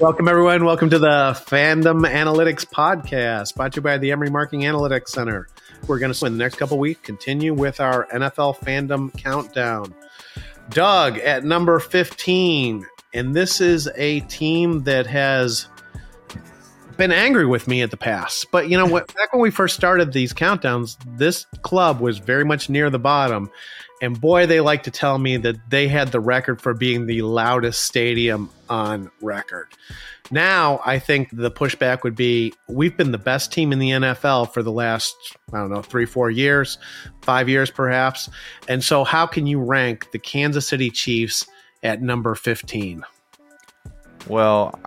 Welcome, 0.00 0.28
everyone. 0.28 0.64
Welcome 0.64 0.88
to 0.90 0.98
the 0.98 1.38
Fandom 1.46 2.08
Analytics 2.10 2.64
Podcast, 2.64 3.54
brought 3.54 3.74
to 3.74 3.76
you 3.76 3.82
by 3.82 3.98
the 3.98 4.12
Emory 4.12 4.30
Marketing 4.30 4.62
Analytics 4.62 5.08
Center. 5.08 5.46
We're 5.86 5.98
going 5.98 6.10
to, 6.10 6.24
in 6.24 6.32
the 6.32 6.38
next 6.38 6.54
couple 6.54 6.78
weeks, 6.78 7.02
continue 7.02 7.52
with 7.52 7.80
our 7.80 8.06
NFL 8.06 8.56
Fandom 8.60 9.14
Countdown. 9.18 9.94
Doug 10.70 11.18
at 11.18 11.44
number 11.44 11.78
15. 11.78 12.86
And 13.12 13.36
this 13.36 13.60
is 13.60 13.90
a 13.94 14.20
team 14.20 14.84
that 14.84 15.06
has 15.06 15.68
been 17.00 17.12
angry 17.12 17.46
with 17.46 17.66
me 17.66 17.80
at 17.80 17.90
the 17.90 17.96
past. 17.96 18.50
But 18.52 18.68
you 18.68 18.76
know 18.76 18.84
what? 18.84 19.06
Back 19.16 19.32
when 19.32 19.40
we 19.40 19.50
first 19.50 19.74
started 19.74 20.12
these 20.12 20.34
countdowns, 20.34 20.98
this 21.16 21.46
club 21.62 21.98
was 21.98 22.18
very 22.18 22.44
much 22.44 22.68
near 22.68 22.90
the 22.90 22.98
bottom. 22.98 23.50
And 24.02 24.20
boy, 24.20 24.46
they 24.46 24.60
like 24.60 24.82
to 24.82 24.90
tell 24.90 25.18
me 25.18 25.38
that 25.38 25.56
they 25.70 25.88
had 25.88 26.08
the 26.08 26.20
record 26.20 26.60
for 26.60 26.74
being 26.74 27.06
the 27.06 27.22
loudest 27.22 27.84
stadium 27.84 28.50
on 28.68 29.10
record. 29.22 29.68
Now, 30.30 30.80
I 30.84 30.98
think 30.98 31.30
the 31.32 31.50
pushback 31.50 32.02
would 32.02 32.14
be 32.14 32.52
we've 32.68 32.96
been 32.96 33.12
the 33.12 33.18
best 33.18 33.50
team 33.50 33.72
in 33.72 33.78
the 33.78 33.90
NFL 33.90 34.52
for 34.52 34.62
the 34.62 34.70
last, 34.70 35.16
I 35.54 35.58
don't 35.58 35.70
know, 35.70 35.82
three, 35.82 36.04
four 36.04 36.30
years, 36.30 36.76
five 37.22 37.48
years 37.48 37.70
perhaps. 37.70 38.28
And 38.68 38.84
so, 38.84 39.04
how 39.04 39.26
can 39.26 39.46
you 39.46 39.58
rank 39.58 40.12
the 40.12 40.18
Kansas 40.18 40.68
City 40.68 40.90
Chiefs 40.90 41.46
at 41.82 42.02
number 42.02 42.34
15? 42.34 43.04
Well, 44.28 44.78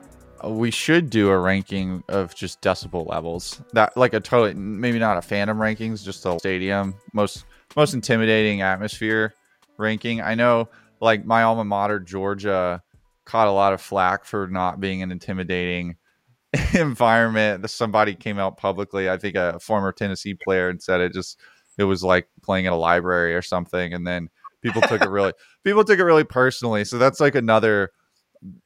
we 0.45 0.71
should 0.71 1.09
do 1.09 1.29
a 1.29 1.37
ranking 1.37 2.03
of 2.09 2.35
just 2.35 2.61
decibel 2.61 3.07
levels. 3.07 3.61
That 3.73 3.95
like 3.97 4.13
a 4.13 4.19
totally 4.19 4.53
maybe 4.53 4.99
not 4.99 5.17
a 5.17 5.21
fandom 5.21 5.57
rankings, 5.57 6.03
just 6.03 6.25
a 6.25 6.37
stadium 6.39 6.95
most 7.13 7.45
most 7.75 7.93
intimidating 7.93 8.61
atmosphere 8.61 9.33
ranking. 9.77 10.21
I 10.21 10.35
know 10.35 10.69
like 10.99 11.25
my 11.25 11.43
alma 11.43 11.63
mater 11.63 11.99
Georgia 11.99 12.81
caught 13.25 13.47
a 13.47 13.51
lot 13.51 13.73
of 13.73 13.81
flack 13.81 14.25
for 14.25 14.47
not 14.47 14.79
being 14.79 15.01
an 15.01 15.11
intimidating 15.11 15.95
environment. 16.73 17.69
Somebody 17.69 18.15
came 18.15 18.39
out 18.39 18.57
publicly, 18.57 19.09
I 19.09 19.17
think 19.17 19.35
a 19.35 19.59
former 19.59 19.91
Tennessee 19.91 20.35
player 20.35 20.69
and 20.69 20.81
said 20.81 21.01
it 21.01 21.13
just 21.13 21.39
it 21.77 21.85
was 21.85 22.03
like 22.03 22.27
playing 22.41 22.65
in 22.65 22.73
a 22.73 22.77
library 22.77 23.33
or 23.33 23.41
something 23.41 23.93
and 23.93 24.05
then 24.05 24.29
people 24.61 24.81
took 24.81 25.01
it 25.01 25.09
really 25.09 25.33
people 25.63 25.83
took 25.83 25.99
it 25.99 26.03
really 26.03 26.23
personally. 26.23 26.85
So 26.85 26.97
that's 26.97 27.19
like 27.19 27.35
another 27.35 27.91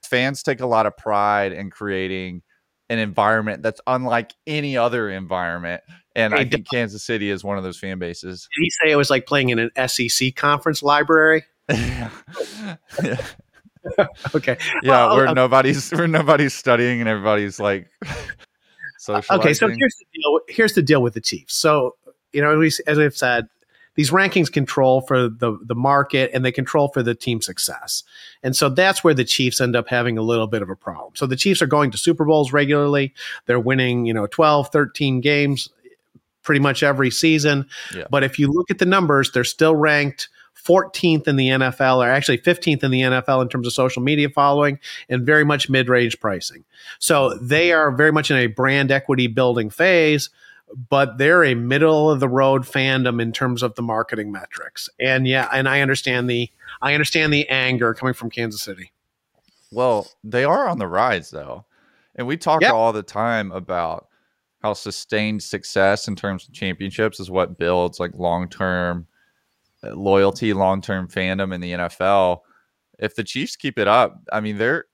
fans 0.04 0.44
take 0.44 0.60
a 0.60 0.66
lot 0.66 0.86
of 0.86 0.96
pride 0.98 1.52
in 1.52 1.70
creating 1.70 2.42
an 2.90 3.00
environment 3.00 3.64
that's 3.64 3.82
unlike 3.86 4.34
any 4.46 4.78
other 4.78 5.10
environment. 5.10 5.82
And 6.16 6.34
hey, 6.34 6.42
I 6.42 6.46
think 6.46 6.70
Kansas 6.70 7.04
City 7.04 7.30
is 7.30 7.44
one 7.44 7.58
of 7.58 7.64
those 7.64 7.78
fan 7.78 8.00
bases. 8.00 8.48
Did 8.56 8.64
he 8.64 8.70
say 8.70 8.92
it 8.92 8.96
was 8.96 9.10
like 9.10 9.26
playing 9.26 9.50
in 9.50 9.60
an 9.60 9.88
SEC 9.88 10.36
conference 10.36 10.82
library? 10.82 11.44
yeah. 11.70 12.10
okay. 14.36 14.58
Yeah, 14.84 15.14
where 15.14 15.28
um, 15.28 15.36
nobody's 15.36 15.92
where 15.92 16.08
nobody's 16.08 16.54
studying 16.54 17.00
and 17.00 17.10
everybody's 17.10 17.60
like 17.60 17.90
socializing. 19.00 19.28
Uh, 19.30 19.40
okay, 19.40 19.54
so 19.54 19.68
here's 19.68 19.96
the 19.96 20.06
deal. 20.14 20.40
Here's 20.50 20.74
the 20.74 20.82
deal 20.82 21.02
with 21.02 21.14
the 21.14 21.22
Chiefs. 21.22 21.56
So 21.56 21.96
you 22.34 22.42
know, 22.42 22.60
as 22.62 22.98
we've 22.98 23.16
said, 23.16 23.48
these 23.98 24.12
rankings 24.12 24.50
control 24.50 25.02
for 25.02 25.28
the 25.28 25.58
the 25.64 25.76
market 25.76 26.30
and 26.34 26.46
they 26.46 26.52
control 26.52 26.88
for 26.88 27.04
the 27.04 27.16
team 27.16 27.42
success. 27.42 28.04
And 28.44 28.56
so 28.56 28.70
that's 28.70 29.04
where 29.04 29.16
the 29.16 29.26
Chiefs 29.26 29.60
end 29.60 29.76
up 29.76 29.90
having 29.90 30.18
a 30.18 30.22
little 30.22 30.48
bit 30.48 30.62
of 30.62 30.70
a 30.70 30.76
problem. 30.76 31.14
So 31.16 31.26
the 31.26 31.36
Chiefs 31.36 31.62
are 31.64 31.68
going 31.68 31.90
to 31.92 31.98
Super 31.98 32.24
Bowls 32.24 32.54
regularly. 32.54 33.14
They're 33.48 33.60
winning, 33.60 34.06
you 34.06 34.14
know, 34.14 34.28
12, 34.28 34.70
13 34.70 35.20
games 35.20 35.68
pretty 36.44 36.62
much 36.62 36.84
every 36.84 37.10
season. 37.10 37.66
Yeah. 37.94 38.06
But 38.10 38.24
if 38.24 38.38
you 38.38 38.48
look 38.48 38.70
at 38.70 38.78
the 38.78 38.86
numbers, 38.86 39.32
they're 39.32 39.44
still 39.44 39.76
ranked 39.76 40.30
14th 40.64 41.28
in 41.28 41.36
the 41.36 41.50
NFL, 41.50 42.06
or 42.06 42.10
actually 42.10 42.38
15th 42.38 42.84
in 42.84 42.92
the 42.92 43.02
NFL 43.02 43.42
in 43.42 43.50
terms 43.50 43.66
of 43.66 43.74
social 43.74 44.04
media 44.04 44.30
following, 44.30 44.80
and 45.10 45.26
very 45.26 45.44
much 45.44 45.70
mid 45.70 45.90
range 45.90 46.20
pricing. 46.20 46.64
So 47.00 47.36
they 47.40 47.72
are 47.72 47.92
very 47.92 48.12
much 48.12 48.30
in 48.30 48.38
a 48.38 48.48
brand 48.48 48.92
equity 48.92 49.26
building 49.28 49.72
phase 49.72 50.30
but 50.90 51.18
they're 51.18 51.44
a 51.44 51.56
middle 51.56 52.10
of 52.10 52.20
the 52.20 52.28
road 52.28 52.64
fandom 52.64 53.22
in 53.22 53.32
terms 53.32 53.64
of 53.64 53.76
the 53.76 53.82
marketing 53.82 54.32
metrics. 54.32 54.90
And 55.00 55.28
yeah, 55.28 55.50
and 55.54 55.68
I 55.68 55.82
understand 55.82 56.30
the 56.30 56.50
I 56.82 56.94
understand 56.94 57.34
the 57.34 57.48
anger 57.50 57.94
coming 57.94 58.14
from 58.14 58.30
Kansas 58.30 58.62
City. 58.62 58.92
Well, 59.72 60.08
they 60.24 60.44
are 60.44 60.68
on 60.68 60.80
the 60.80 60.88
rise 60.88 61.30
though. 61.30 61.66
And 62.16 62.28
we 62.28 62.38
talk 62.38 62.62
yep. 62.62 62.74
all 62.74 62.92
the 62.94 63.04
time 63.04 63.52
about 63.52 64.08
how 64.62 64.74
sustained 64.74 65.44
success 65.44 66.08
in 66.08 66.16
terms 66.16 66.48
of 66.48 66.54
championships 66.54 67.20
is 67.20 67.30
what 67.30 67.60
builds 67.60 68.00
like 68.00 68.12
long-term 68.16 69.06
uh, 69.84 69.94
loyalty, 69.94 70.52
long-term 70.54 71.08
fandom 71.08 71.54
in 71.54 71.62
the 71.62 71.74
NFL. 71.74 72.40
If 72.98 73.16
the 73.16 73.24
Chiefs 73.24 73.56
keep 73.56 73.78
it 73.78 73.88
up, 73.88 74.20
I 74.32 74.40
mean 74.40 74.58
they're 74.58 74.86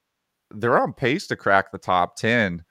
they're 0.52 0.78
on 0.78 0.94
pace 0.94 1.28
to 1.28 1.36
crack 1.36 1.72
the 1.72 1.78
top 1.78 2.16
10 2.18 2.64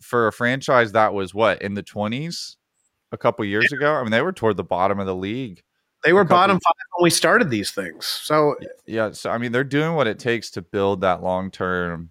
for 0.00 0.26
a 0.26 0.32
franchise 0.32 0.92
that 0.92 1.14
was 1.14 1.34
what 1.34 1.62
in 1.62 1.74
the 1.74 1.82
20s 1.82 2.56
a 3.12 3.18
couple 3.18 3.44
years 3.44 3.72
ago. 3.72 3.94
I 3.94 4.02
mean, 4.02 4.10
they 4.10 4.22
were 4.22 4.32
toward 4.32 4.56
the 4.56 4.64
bottom 4.64 4.98
of 4.98 5.06
the 5.06 5.14
league. 5.14 5.62
They 6.04 6.12
were 6.12 6.24
bottom 6.24 6.56
five 6.56 6.74
when 6.96 7.04
we 7.04 7.10
started 7.10 7.50
these 7.50 7.72
things. 7.72 8.06
So 8.06 8.56
yeah, 8.86 9.12
so 9.12 9.30
I 9.30 9.38
mean, 9.38 9.52
they're 9.52 9.64
doing 9.64 9.94
what 9.94 10.06
it 10.06 10.18
takes 10.18 10.50
to 10.52 10.62
build 10.62 11.00
that 11.00 11.22
long 11.22 11.50
term, 11.50 12.10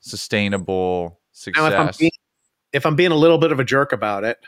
sustainable 0.00 1.20
success. 1.32 1.72
If, 1.72 1.78
I'm 1.78 1.90
being, 1.98 2.12
if 2.72 2.86
I'm 2.86 2.96
being 2.96 3.10
a 3.10 3.16
little 3.16 3.38
bit 3.38 3.50
of 3.50 3.58
a 3.58 3.64
jerk 3.64 3.92
about 3.92 4.22
it, 4.24 4.38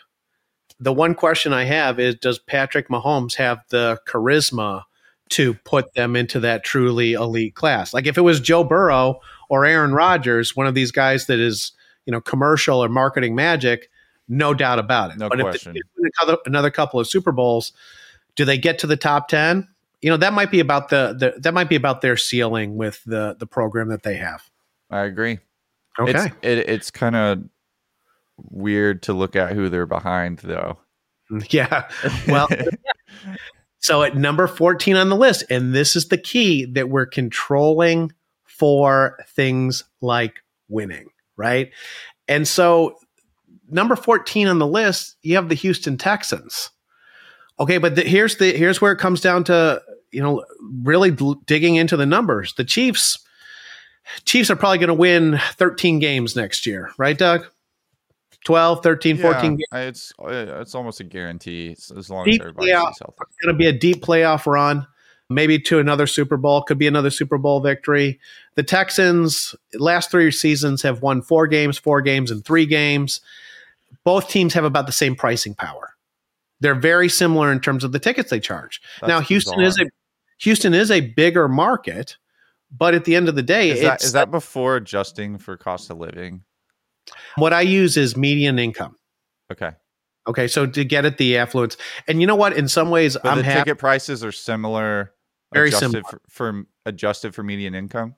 the 0.78 0.92
one 0.92 1.14
question 1.14 1.52
I 1.52 1.64
have 1.64 1.98
is: 1.98 2.14
Does 2.16 2.38
Patrick 2.38 2.88
Mahomes 2.88 3.34
have 3.36 3.58
the 3.70 3.98
charisma 4.06 4.84
to 5.30 5.54
put 5.64 5.94
them 5.94 6.14
into 6.14 6.38
that 6.40 6.62
truly 6.62 7.14
elite 7.14 7.56
class? 7.56 7.92
Like 7.92 8.06
if 8.06 8.16
it 8.16 8.22
was 8.22 8.38
Joe 8.38 8.62
Burrow 8.62 9.20
or 9.48 9.64
Aaron 9.64 9.92
Rodgers, 9.92 10.54
one 10.54 10.66
of 10.68 10.74
these 10.74 10.92
guys 10.92 11.26
that 11.26 11.40
is 11.40 11.72
you 12.06 12.12
know 12.12 12.20
commercial 12.20 12.82
or 12.82 12.88
marketing 12.88 13.34
magic, 13.34 13.90
no 14.28 14.54
doubt 14.54 14.78
about 14.78 15.10
it. 15.10 15.18
No 15.18 15.28
but 15.28 15.40
question. 15.40 15.76
if 15.76 16.38
another 16.46 16.70
couple 16.70 16.98
of 16.98 17.06
Super 17.06 17.32
Bowls, 17.32 17.72
do 18.36 18.44
they 18.44 18.56
get 18.56 18.78
to 18.80 18.86
the 18.86 18.96
top 18.96 19.28
ten? 19.28 19.68
You 20.00 20.10
know 20.10 20.16
that 20.16 20.32
might 20.32 20.50
be 20.50 20.60
about 20.60 20.88
the, 20.88 21.14
the 21.18 21.40
that 21.40 21.52
might 21.52 21.68
be 21.68 21.76
about 21.76 22.00
their 22.00 22.16
ceiling 22.16 22.76
with 22.76 23.02
the 23.04 23.36
the 23.38 23.46
program 23.46 23.88
that 23.88 24.02
they 24.02 24.16
have. 24.16 24.48
I 24.90 25.00
agree. 25.00 25.40
Okay, 25.98 26.26
it's, 26.26 26.36
it, 26.42 26.58
it's 26.58 26.90
kind 26.90 27.16
of 27.16 27.42
weird 28.50 29.02
to 29.02 29.12
look 29.12 29.34
at 29.34 29.52
who 29.52 29.68
they're 29.68 29.86
behind 29.86 30.38
though. 30.38 30.78
Mm, 31.30 31.52
yeah. 31.52 31.88
Well, 32.28 32.48
so 33.78 34.02
at 34.02 34.16
number 34.16 34.46
14 34.46 34.94
on 34.96 35.08
the 35.08 35.16
list, 35.16 35.44
and 35.50 35.74
this 35.74 35.96
is 35.96 36.08
the 36.08 36.18
key 36.18 36.66
that 36.66 36.88
we're 36.88 37.06
controlling 37.06 38.12
for 38.44 39.18
things 39.26 39.84
like 40.00 40.42
winning 40.68 41.08
right? 41.36 41.70
And 42.28 42.46
so, 42.46 42.96
number 43.68 43.96
14 43.96 44.48
on 44.48 44.58
the 44.58 44.66
list, 44.66 45.16
you 45.22 45.36
have 45.36 45.48
the 45.48 45.54
Houston 45.54 45.96
Texans. 45.96 46.70
Okay, 47.58 47.78
but 47.78 47.94
the, 47.94 48.02
here's 48.02 48.36
the 48.36 48.52
here's 48.52 48.80
where 48.80 48.92
it 48.92 48.98
comes 48.98 49.20
down 49.20 49.44
to 49.44 49.80
you 50.12 50.22
know 50.22 50.44
really 50.82 51.10
d- 51.10 51.34
digging 51.46 51.76
into 51.76 51.96
the 51.96 52.06
numbers. 52.06 52.54
The 52.54 52.64
Chiefs, 52.64 53.18
Chiefs 54.24 54.50
are 54.50 54.56
probably 54.56 54.78
going 54.78 54.88
to 54.88 54.94
win 54.94 55.38
13 55.54 55.98
games 55.98 56.36
next 56.36 56.66
year, 56.66 56.90
right, 56.98 57.16
Doug? 57.16 57.46
12, 58.44 58.82
13, 58.82 59.18
14 59.18 59.50
games. 59.56 59.62
It's 59.72 60.12
it's 60.20 60.74
almost 60.74 61.00
a 61.00 61.04
guarantee 61.04 61.72
as 61.96 62.08
long 62.10 62.24
Deep 62.26 62.40
as 62.40 62.46
everybody 62.48 62.70
playoff. 62.70 62.92
stays 62.92 62.98
healthy. 63.00 63.32
going 63.42 63.54
to 63.54 63.58
be 63.58 63.66
a 63.66 63.72
deep 63.72 64.04
playoff 64.04 64.46
run, 64.46 64.86
maybe 65.28 65.58
to 65.60 65.78
another 65.78 66.06
Super 66.06 66.36
Bowl. 66.36 66.62
Could 66.62 66.78
be 66.78 66.86
another 66.86 67.10
Super 67.10 67.38
Bowl 67.38 67.60
victory. 67.60 68.18
The 68.54 68.62
Texans 68.62 69.54
last 69.74 70.10
three 70.10 70.30
seasons 70.30 70.82
have 70.82 71.02
won 71.02 71.22
four 71.22 71.46
games, 71.46 71.78
four 71.78 72.00
games, 72.00 72.30
and 72.30 72.44
three 72.44 72.66
games. 72.66 73.20
Both 74.04 74.28
teams 74.28 74.54
have 74.54 74.64
about 74.64 74.86
the 74.86 74.92
same 74.92 75.16
pricing 75.16 75.54
power. 75.54 75.94
They're 76.60 76.74
very 76.74 77.08
similar 77.08 77.52
in 77.52 77.60
terms 77.60 77.84
of 77.84 77.92
the 77.92 77.98
tickets 77.98 78.30
they 78.30 78.40
charge. 78.40 78.80
That's 79.00 79.08
now, 79.08 79.20
Houston 79.20 79.60
is 79.60 79.78
a 79.78 79.86
Houston 80.38 80.74
is 80.74 80.90
a 80.90 81.00
bigger 81.00 81.48
market, 81.48 82.16
but 82.70 82.94
at 82.94 83.04
the 83.04 83.14
end 83.16 83.28
of 83.28 83.34
the 83.34 83.42
day, 83.42 83.70
Is 83.70 83.82
that 83.82 84.02
is 84.02 84.12
that 84.12 84.30
before 84.30 84.76
adjusting 84.76 85.38
for 85.38 85.56
cost 85.56 85.90
of 85.90 85.98
living? 85.98 86.42
what 87.36 87.52
I 87.52 87.60
use 87.60 87.96
is 87.96 88.16
median 88.16 88.58
income. 88.58 88.96
Okay, 89.52 89.72
Okay, 90.28 90.48
so 90.48 90.66
to 90.66 90.84
get 90.84 91.04
at 91.04 91.18
the 91.18 91.36
affluence, 91.36 91.76
and 92.08 92.20
you 92.20 92.26
know 92.26 92.34
what? 92.34 92.56
In 92.56 92.66
some 92.68 92.90
ways, 92.90 93.16
but 93.22 93.30
I'm 93.30 93.38
the 93.38 93.44
happy. 93.44 93.60
ticket 93.60 93.78
prices 93.78 94.24
are 94.24 94.32
similar. 94.32 95.12
Very 95.56 95.68
adjusted 95.68 95.90
similar. 95.90 96.02
for, 96.04 96.20
for 96.28 96.66
adjusted 96.84 97.34
for 97.34 97.42
median 97.42 97.74
income. 97.74 98.14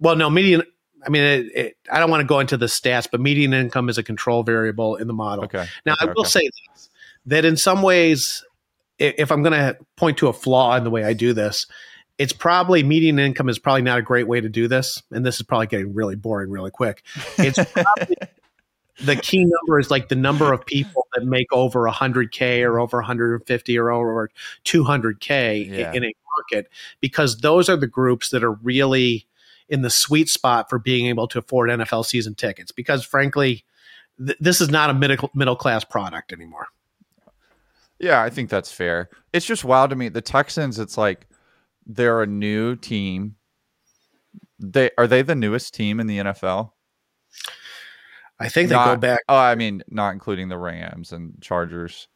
Well, 0.00 0.16
no, 0.16 0.30
median. 0.30 0.62
I 1.06 1.10
mean, 1.10 1.22
it, 1.22 1.46
it, 1.54 1.76
I 1.90 2.00
don't 2.00 2.10
want 2.10 2.22
to 2.22 2.26
go 2.26 2.40
into 2.40 2.56
the 2.56 2.66
stats, 2.66 3.08
but 3.10 3.20
median 3.20 3.54
income 3.54 3.88
is 3.88 3.98
a 3.98 4.02
control 4.02 4.42
variable 4.42 4.96
in 4.96 5.06
the 5.06 5.14
model. 5.14 5.44
Okay. 5.44 5.66
Now, 5.86 5.92
okay, 5.94 6.06
I 6.10 6.12
will 6.12 6.20
okay. 6.22 6.28
say 6.28 6.50
this, 6.74 6.90
that 7.26 7.44
in 7.44 7.56
some 7.56 7.82
ways, 7.82 8.44
if 8.98 9.30
I'm 9.30 9.42
going 9.42 9.52
to 9.52 9.76
point 9.96 10.18
to 10.18 10.28
a 10.28 10.32
flaw 10.32 10.76
in 10.76 10.84
the 10.84 10.90
way 10.90 11.04
I 11.04 11.12
do 11.12 11.32
this, 11.32 11.66
it's 12.18 12.32
probably 12.32 12.82
median 12.82 13.18
income 13.20 13.48
is 13.48 13.60
probably 13.60 13.82
not 13.82 13.98
a 13.98 14.02
great 14.02 14.26
way 14.26 14.40
to 14.40 14.48
do 14.48 14.66
this. 14.66 15.02
And 15.12 15.24
this 15.24 15.36
is 15.36 15.42
probably 15.42 15.68
getting 15.68 15.94
really 15.94 16.16
boring 16.16 16.50
really 16.50 16.72
quick. 16.72 17.04
It's 17.38 17.58
probably 17.72 18.16
the 19.04 19.16
key 19.16 19.44
number 19.44 19.78
is 19.78 19.90
like 19.90 20.08
the 20.08 20.16
number 20.16 20.52
of 20.52 20.66
people 20.66 21.06
that 21.14 21.24
make 21.24 21.52
over 21.52 21.88
100K 21.88 22.62
or 22.62 22.80
over 22.80 22.98
150 22.98 23.78
or 23.78 23.90
over 23.90 24.30
200K 24.64 25.68
Yeah. 25.68 25.92
in 25.92 26.04
a 26.04 26.12
market, 26.38 26.70
because 27.00 27.38
those 27.38 27.68
are 27.68 27.76
the 27.76 27.86
groups 27.86 28.30
that 28.30 28.44
are 28.44 28.52
really 28.52 29.26
in 29.68 29.82
the 29.82 29.90
sweet 29.90 30.28
spot 30.28 30.70
for 30.70 30.78
being 30.78 31.06
able 31.06 31.28
to 31.28 31.38
afford 31.38 31.70
NFL 31.70 32.06
season 32.06 32.34
tickets. 32.34 32.72
Because 32.72 33.04
frankly, 33.04 33.64
th- 34.24 34.38
this 34.40 34.60
is 34.60 34.70
not 34.70 34.90
a 34.90 34.94
middle 34.94 35.30
middle 35.34 35.56
class 35.56 35.84
product 35.84 36.32
anymore. 36.32 36.68
Yeah, 37.98 38.22
I 38.22 38.30
think 38.30 38.48
that's 38.48 38.70
fair. 38.70 39.10
It's 39.32 39.46
just 39.46 39.64
wild 39.64 39.90
to 39.90 39.96
me. 39.96 40.08
The 40.08 40.20
Texans, 40.20 40.78
it's 40.78 40.96
like 40.96 41.26
they're 41.84 42.22
a 42.22 42.26
new 42.26 42.76
team. 42.76 43.36
They 44.58 44.90
are 44.96 45.06
they 45.06 45.22
the 45.22 45.34
newest 45.34 45.74
team 45.74 46.00
in 46.00 46.06
the 46.06 46.18
NFL? 46.18 46.72
I 48.40 48.48
think 48.48 48.68
they 48.68 48.76
go 48.76 48.96
back. 48.96 49.20
Oh, 49.28 49.36
I 49.36 49.56
mean, 49.56 49.82
not 49.88 50.12
including 50.12 50.48
the 50.48 50.58
Rams 50.58 51.12
and 51.12 51.40
Chargers. 51.40 52.06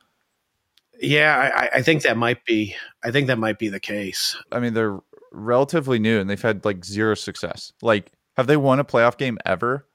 Yeah, 1.00 1.50
I, 1.54 1.78
I- 1.78 1.82
think 1.82 2.02
that 2.02 2.16
might 2.16 2.44
be. 2.44 2.74
I 3.04 3.10
think 3.10 3.26
that 3.26 3.38
might 3.38 3.58
be 3.58 3.68
the 3.68 3.80
case. 3.80 4.36
I 4.52 4.60
mean, 4.60 4.74
they're 4.74 4.98
relatively 5.32 5.98
new 5.98 6.20
and 6.20 6.28
they've 6.28 6.40
had 6.40 6.64
like 6.64 6.84
zero 6.84 7.14
success. 7.14 7.72
Like, 7.82 8.12
have 8.36 8.46
they 8.46 8.56
won 8.56 8.78
a 8.78 8.84
playoff 8.84 9.16
game 9.16 9.38
ever? 9.46 9.86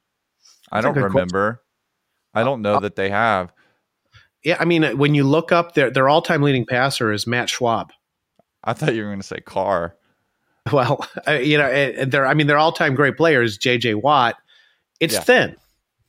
I 0.71 0.77
That's 0.77 0.85
don't 0.85 0.93
good 0.95 1.01
question. 1.11 1.15
remember. 1.15 1.61
I 2.33 2.43
don't 2.43 2.61
know 2.61 2.73
uh, 2.73 2.77
uh, 2.77 2.79
that 2.81 2.95
they 2.95 3.09
have. 3.09 3.53
Yeah, 4.43 4.57
I 4.59 4.65
mean, 4.65 4.83
uh, 4.83 4.91
when 4.95 5.15
you 5.15 5.23
look 5.23 5.51
up 5.51 5.73
their 5.73 5.89
their 5.89 6.09
all 6.09 6.21
time 6.21 6.41
leading 6.41 6.65
passer 6.65 7.11
is 7.11 7.25
Matt 7.25 7.47
Schaub. 7.49 7.89
I 8.63 8.73
thought 8.73 8.93
you 8.95 9.03
were 9.03 9.09
going 9.09 9.21
to 9.21 9.27
say 9.27 9.39
Carr. 9.39 9.95
Well, 10.73 11.07
uh, 11.25 11.31
you 11.31 11.57
know, 11.57 12.05
they're 12.07 12.25
I 12.25 12.33
mean, 12.33 12.47
they're 12.47 12.57
all 12.57 12.73
time 12.73 12.93
great 12.93 13.15
players. 13.15 13.57
J.J. 13.57 13.93
Watt. 13.93 14.35
It's 14.99 15.13
Yeah. 15.13 15.21
thin. 15.21 15.55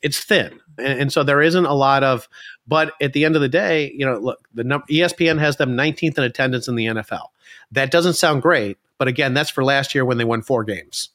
It's 0.02 0.18
thin, 0.24 0.58
and, 0.78 1.00
and 1.00 1.12
so 1.12 1.22
there 1.22 1.42
isn't 1.42 1.64
a 1.66 1.74
lot 1.74 2.02
of. 2.04 2.28
But 2.66 2.92
at 3.00 3.12
the 3.12 3.24
end 3.24 3.34
of 3.34 3.42
the 3.42 3.48
day, 3.48 3.92
you 3.94 4.04
know, 4.04 4.18
look, 4.18 4.46
the 4.52 4.64
num- 4.64 4.84
ESPN 4.90 5.38
has 5.38 5.56
them 5.56 5.70
19th 5.76 6.18
in 6.18 6.24
attendance 6.24 6.68
in 6.68 6.74
the 6.76 6.86
NFL. 6.86 7.28
That 7.72 7.90
doesn't 7.90 8.14
sound 8.14 8.42
great, 8.42 8.78
but 8.98 9.08
again, 9.08 9.34
that's 9.34 9.50
for 9.50 9.64
last 9.64 9.94
year 9.94 10.04
when 10.04 10.18
they 10.18 10.24
won 10.24 10.42
four 10.42 10.64
games. 10.64 11.10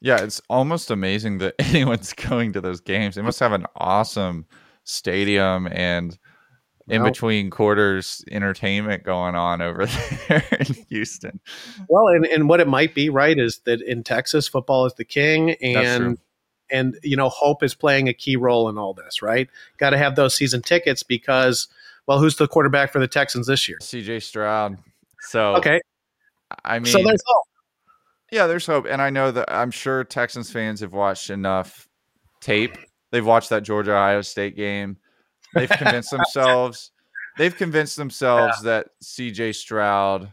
Yeah, 0.00 0.22
it's 0.22 0.40
almost 0.48 0.90
amazing 0.90 1.38
that 1.38 1.54
anyone's 1.58 2.12
going 2.12 2.52
to 2.52 2.60
those 2.60 2.80
games. 2.80 3.16
They 3.16 3.22
must 3.22 3.40
have 3.40 3.52
an 3.52 3.66
awesome 3.76 4.46
stadium 4.84 5.66
and 5.70 6.16
in 6.88 7.02
Well- 7.02 7.10
between 7.10 7.50
quarters 7.50 8.24
entertainment 8.30 9.04
going 9.04 9.34
on 9.34 9.60
over 9.60 9.86
there 10.28 10.44
in 10.58 10.74
Houston. 10.88 11.40
Well, 11.88 12.08
and, 12.08 12.24
and 12.26 12.48
what 12.48 12.60
it 12.60 12.68
might 12.68 12.94
be, 12.94 13.10
right, 13.10 13.38
is 13.38 13.60
that 13.66 13.82
in 13.82 14.02
Texas, 14.04 14.48
football 14.48 14.86
is 14.86 14.94
the 14.94 15.04
king, 15.04 15.48
That's 15.48 15.60
and 15.60 16.04
true. 16.04 16.18
And 16.70 16.98
you 17.02 17.16
know, 17.16 17.28
hope 17.28 17.62
is 17.62 17.74
playing 17.74 18.08
a 18.08 18.12
key 18.12 18.36
role 18.36 18.68
in 18.68 18.78
all 18.78 18.94
this, 18.94 19.22
right? 19.22 19.48
Got 19.78 19.90
to 19.90 19.98
have 19.98 20.16
those 20.16 20.36
season 20.36 20.62
tickets 20.62 21.02
because, 21.02 21.68
well, 22.06 22.18
who's 22.18 22.36
the 22.36 22.48
quarterback 22.48 22.92
for 22.92 22.98
the 22.98 23.08
Texans 23.08 23.46
this 23.46 23.68
year? 23.68 23.78
CJ 23.80 24.22
Stroud. 24.22 24.78
So 25.20 25.56
Okay, 25.56 25.80
I 26.64 26.78
mean 26.78 26.92
so 26.92 27.02
there's 27.02 27.22
hope. 27.26 27.44
Yeah, 28.30 28.46
there's 28.46 28.66
hope. 28.66 28.86
And 28.88 29.00
I 29.00 29.10
know 29.10 29.30
that 29.30 29.50
I'm 29.52 29.70
sure 29.70 30.04
Texans 30.04 30.50
fans 30.50 30.80
have 30.80 30.92
watched 30.92 31.30
enough 31.30 31.88
tape. 32.40 32.76
They've 33.10 33.24
watched 33.24 33.50
that 33.50 33.62
Georgia 33.62 33.92
Ohio 33.92 34.20
State 34.20 34.54
game. 34.54 34.98
They've 35.54 35.68
convinced 35.68 36.10
themselves 36.10 36.92
they've 37.38 37.56
convinced 37.56 37.96
themselves 37.96 38.60
that 38.64 38.88
CJ 39.02 39.54
Stroud 39.54 40.30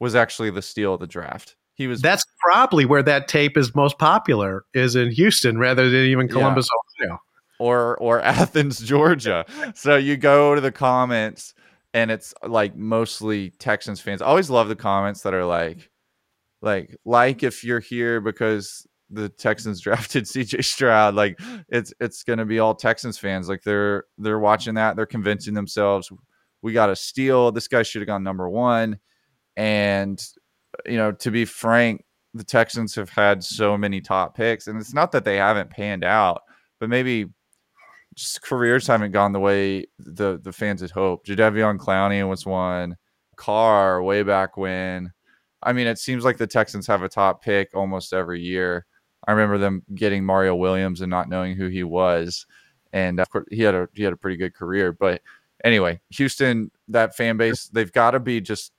was 0.00 0.16
actually 0.16 0.50
the 0.50 0.62
steal 0.62 0.94
of 0.94 1.00
the 1.00 1.06
draft. 1.06 1.54
He 1.78 1.86
was 1.86 2.02
That's 2.02 2.24
probably 2.40 2.84
where 2.84 3.02
that 3.04 3.28
tape 3.28 3.56
is 3.56 3.74
most 3.74 3.98
popular, 3.98 4.64
is 4.74 4.96
in 4.96 5.10
Houston 5.12 5.58
rather 5.58 5.88
than 5.88 6.04
even 6.04 6.26
Yeah. 6.26 6.32
Columbus, 6.34 6.68
Ohio. 7.00 7.18
or 7.58 7.96
or 7.98 8.20
Athens, 8.22 8.80
Georgia. 8.80 9.46
So 9.74 9.96
you 9.96 10.16
go 10.16 10.54
to 10.54 10.60
the 10.60 10.72
comments 10.72 11.54
and 11.94 12.10
it's 12.10 12.34
like 12.42 12.76
mostly 12.76 13.50
Texans 13.58 14.00
fans. 14.00 14.20
I 14.20 14.26
always 14.26 14.50
love 14.50 14.68
the 14.68 14.76
comments 14.76 15.22
that 15.22 15.32
are 15.34 15.44
like 15.46 15.88
like 16.60 16.96
like 17.04 17.42
if 17.42 17.62
you're 17.64 17.80
here 17.80 18.20
because 18.20 18.86
the 19.10 19.28
Texans 19.28 19.80
drafted 19.86 20.24
CJ 20.24 20.64
Stroud, 20.64 21.14
like 21.14 21.38
it's 21.68 21.94
it's 22.00 22.24
gonna 22.24 22.44
be 22.44 22.58
all 22.58 22.74
Texans 22.74 23.16
fans. 23.18 23.48
Like 23.48 23.62
they're 23.62 24.04
they're 24.18 24.40
watching 24.40 24.74
that, 24.74 24.96
they're 24.96 25.06
convincing 25.06 25.54
themselves 25.54 26.10
we 26.60 26.72
got 26.72 26.90
a 26.90 26.96
steal. 26.96 27.52
This 27.52 27.68
guy 27.68 27.84
should 27.84 28.02
have 28.02 28.08
gone 28.08 28.24
number 28.24 28.48
one. 28.48 28.98
And 29.56 30.20
you 30.86 30.96
know, 30.96 31.12
to 31.12 31.30
be 31.30 31.44
frank, 31.44 32.04
the 32.34 32.44
Texans 32.44 32.94
have 32.94 33.10
had 33.10 33.42
so 33.42 33.76
many 33.76 34.00
top 34.00 34.36
picks, 34.36 34.66
and 34.66 34.80
it's 34.80 34.94
not 34.94 35.12
that 35.12 35.24
they 35.24 35.36
haven't 35.36 35.70
panned 35.70 36.04
out, 36.04 36.42
but 36.78 36.88
maybe 36.88 37.26
just 38.14 38.42
careers 38.42 38.86
haven't 38.86 39.12
gone 39.12 39.32
the 39.32 39.40
way 39.40 39.86
the 39.98 40.38
the 40.42 40.52
fans 40.52 40.80
had 40.80 40.90
hoped. 40.90 41.28
Jadeveon 41.28 41.78
Clowney 41.78 42.28
was 42.28 42.44
one. 42.44 42.96
Carr 43.36 44.02
way 44.02 44.22
back 44.22 44.56
when. 44.56 45.12
I 45.62 45.72
mean, 45.72 45.86
it 45.86 45.98
seems 45.98 46.24
like 46.24 46.36
the 46.36 46.46
Texans 46.46 46.86
have 46.86 47.02
a 47.02 47.08
top 47.08 47.42
pick 47.42 47.70
almost 47.74 48.12
every 48.12 48.40
year. 48.40 48.86
I 49.26 49.32
remember 49.32 49.58
them 49.58 49.82
getting 49.94 50.24
Mario 50.24 50.54
Williams 50.56 51.00
and 51.00 51.10
not 51.10 51.28
knowing 51.28 51.56
who 51.56 51.68
he 51.68 51.84
was, 51.84 52.46
and 52.92 53.18
uh, 53.18 53.22
of 53.22 53.30
course 53.30 53.46
he 53.50 53.62
had 53.62 53.74
a 53.74 53.88
he 53.94 54.02
had 54.02 54.12
a 54.12 54.16
pretty 54.16 54.36
good 54.36 54.54
career. 54.54 54.92
But 54.92 55.22
anyway, 55.64 56.00
Houston, 56.10 56.70
that 56.88 57.16
fan 57.16 57.36
base, 57.36 57.68
they've 57.68 57.92
got 57.92 58.12
to 58.12 58.20
be 58.20 58.40
just 58.40 58.72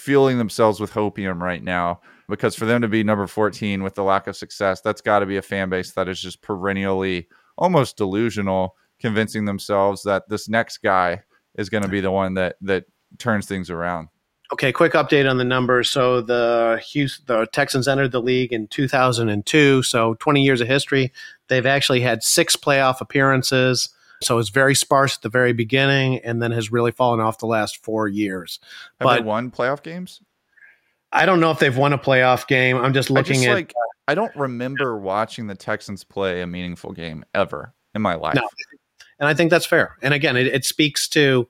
fueling 0.00 0.38
themselves 0.38 0.80
with 0.80 0.92
hopium 0.92 1.40
right 1.40 1.62
now 1.62 2.00
because 2.28 2.54
for 2.54 2.64
them 2.64 2.80
to 2.82 2.88
be 2.88 3.04
number 3.04 3.26
14 3.26 3.82
with 3.82 3.94
the 3.94 4.04
lack 4.04 4.26
of 4.26 4.36
success, 4.36 4.80
that's 4.80 5.00
got 5.00 5.18
to 5.18 5.26
be 5.26 5.36
a 5.36 5.42
fan 5.42 5.68
base 5.68 5.92
that 5.92 6.08
is 6.08 6.20
just 6.20 6.40
perennially 6.42 7.28
almost 7.58 7.96
delusional, 7.96 8.76
convincing 8.98 9.44
themselves 9.44 10.02
that 10.04 10.28
this 10.28 10.48
next 10.48 10.78
guy 10.78 11.22
is 11.56 11.68
going 11.68 11.82
to 11.82 11.88
be 11.88 12.00
the 12.00 12.10
one 12.10 12.34
that 12.34 12.56
that 12.62 12.84
turns 13.18 13.46
things 13.46 13.68
around. 13.68 14.08
Okay, 14.52 14.72
quick 14.72 14.94
update 14.94 15.30
on 15.30 15.38
the 15.38 15.44
numbers. 15.44 15.88
So 15.88 16.20
the 16.20 16.80
Houston, 16.90 17.24
the 17.26 17.46
Texans 17.46 17.86
entered 17.86 18.10
the 18.10 18.22
league 18.22 18.52
in 18.52 18.66
2002. 18.66 19.82
So 19.82 20.14
20 20.14 20.42
years 20.42 20.60
of 20.60 20.66
history. 20.66 21.12
They've 21.48 21.66
actually 21.66 22.00
had 22.00 22.24
six 22.24 22.56
playoff 22.56 23.00
appearances. 23.00 23.90
So 24.22 24.38
it's 24.38 24.50
very 24.50 24.74
sparse 24.74 25.16
at 25.16 25.22
the 25.22 25.28
very 25.28 25.52
beginning, 25.52 26.18
and 26.18 26.42
then 26.42 26.50
has 26.52 26.70
really 26.70 26.92
fallen 26.92 27.20
off 27.20 27.38
the 27.38 27.46
last 27.46 27.82
four 27.82 28.06
years. 28.08 28.58
Have 29.00 29.06
But- 29.06 29.14
they 29.16 29.22
won 29.22 29.50
playoff 29.50 29.82
games? 29.82 30.20
I 31.12 31.26
don't 31.26 31.40
know 31.40 31.50
if 31.50 31.58
they've 31.58 31.76
won 31.76 31.92
a 31.92 31.98
playoff 31.98 32.46
game. 32.46 32.76
I'm 32.76 32.92
just 32.92 33.10
looking 33.10 33.34
just 33.36 33.48
at. 33.48 33.54
like 33.54 33.74
I 34.06 34.14
don't 34.14 34.34
remember 34.36 34.96
watching 34.96 35.46
the 35.48 35.54
Texans 35.56 36.04
play 36.04 36.40
a 36.40 36.46
meaningful 36.46 36.92
game 36.92 37.24
ever 37.34 37.74
in 37.94 38.02
my 38.02 38.14
life. 38.14 38.34
No. 38.36 38.48
and 39.18 39.28
I 39.28 39.34
think 39.34 39.50
that's 39.50 39.66
fair. 39.66 39.96
And 40.02 40.14
again, 40.14 40.36
it, 40.36 40.46
it 40.46 40.64
speaks 40.64 41.08
to 41.10 41.48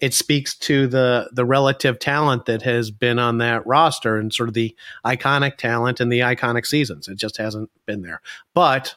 it 0.00 0.12
speaks 0.12 0.54
to 0.58 0.86
the 0.86 1.30
the 1.32 1.44
relative 1.46 1.98
talent 1.98 2.44
that 2.46 2.60
has 2.62 2.90
been 2.90 3.18
on 3.18 3.38
that 3.38 3.66
roster 3.66 4.16
and 4.18 4.32
sort 4.34 4.48
of 4.50 4.54
the 4.54 4.76
iconic 5.04 5.56
talent 5.56 5.98
and 6.00 6.12
the 6.12 6.20
iconic 6.20 6.66
seasons. 6.66 7.08
It 7.08 7.16
just 7.16 7.38
hasn't 7.38 7.70
been 7.86 8.02
there. 8.02 8.20
But 8.54 8.96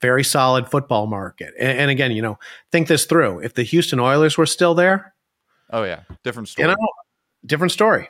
very 0.00 0.22
solid 0.24 0.68
football 0.68 1.06
market. 1.06 1.54
And, 1.58 1.78
and 1.78 1.90
again, 1.90 2.12
you 2.12 2.22
know, 2.22 2.38
think 2.72 2.88
this 2.88 3.04
through. 3.04 3.40
If 3.40 3.54
the 3.54 3.62
Houston 3.64 3.98
Oilers 4.00 4.38
were 4.38 4.46
still 4.46 4.74
there, 4.74 5.14
Oh 5.70 5.82
yeah, 5.84 6.00
different 6.24 6.48
you 6.48 6.52
story. 6.64 6.68
know, 6.68 6.76
different 7.46 7.72
story. 7.72 8.08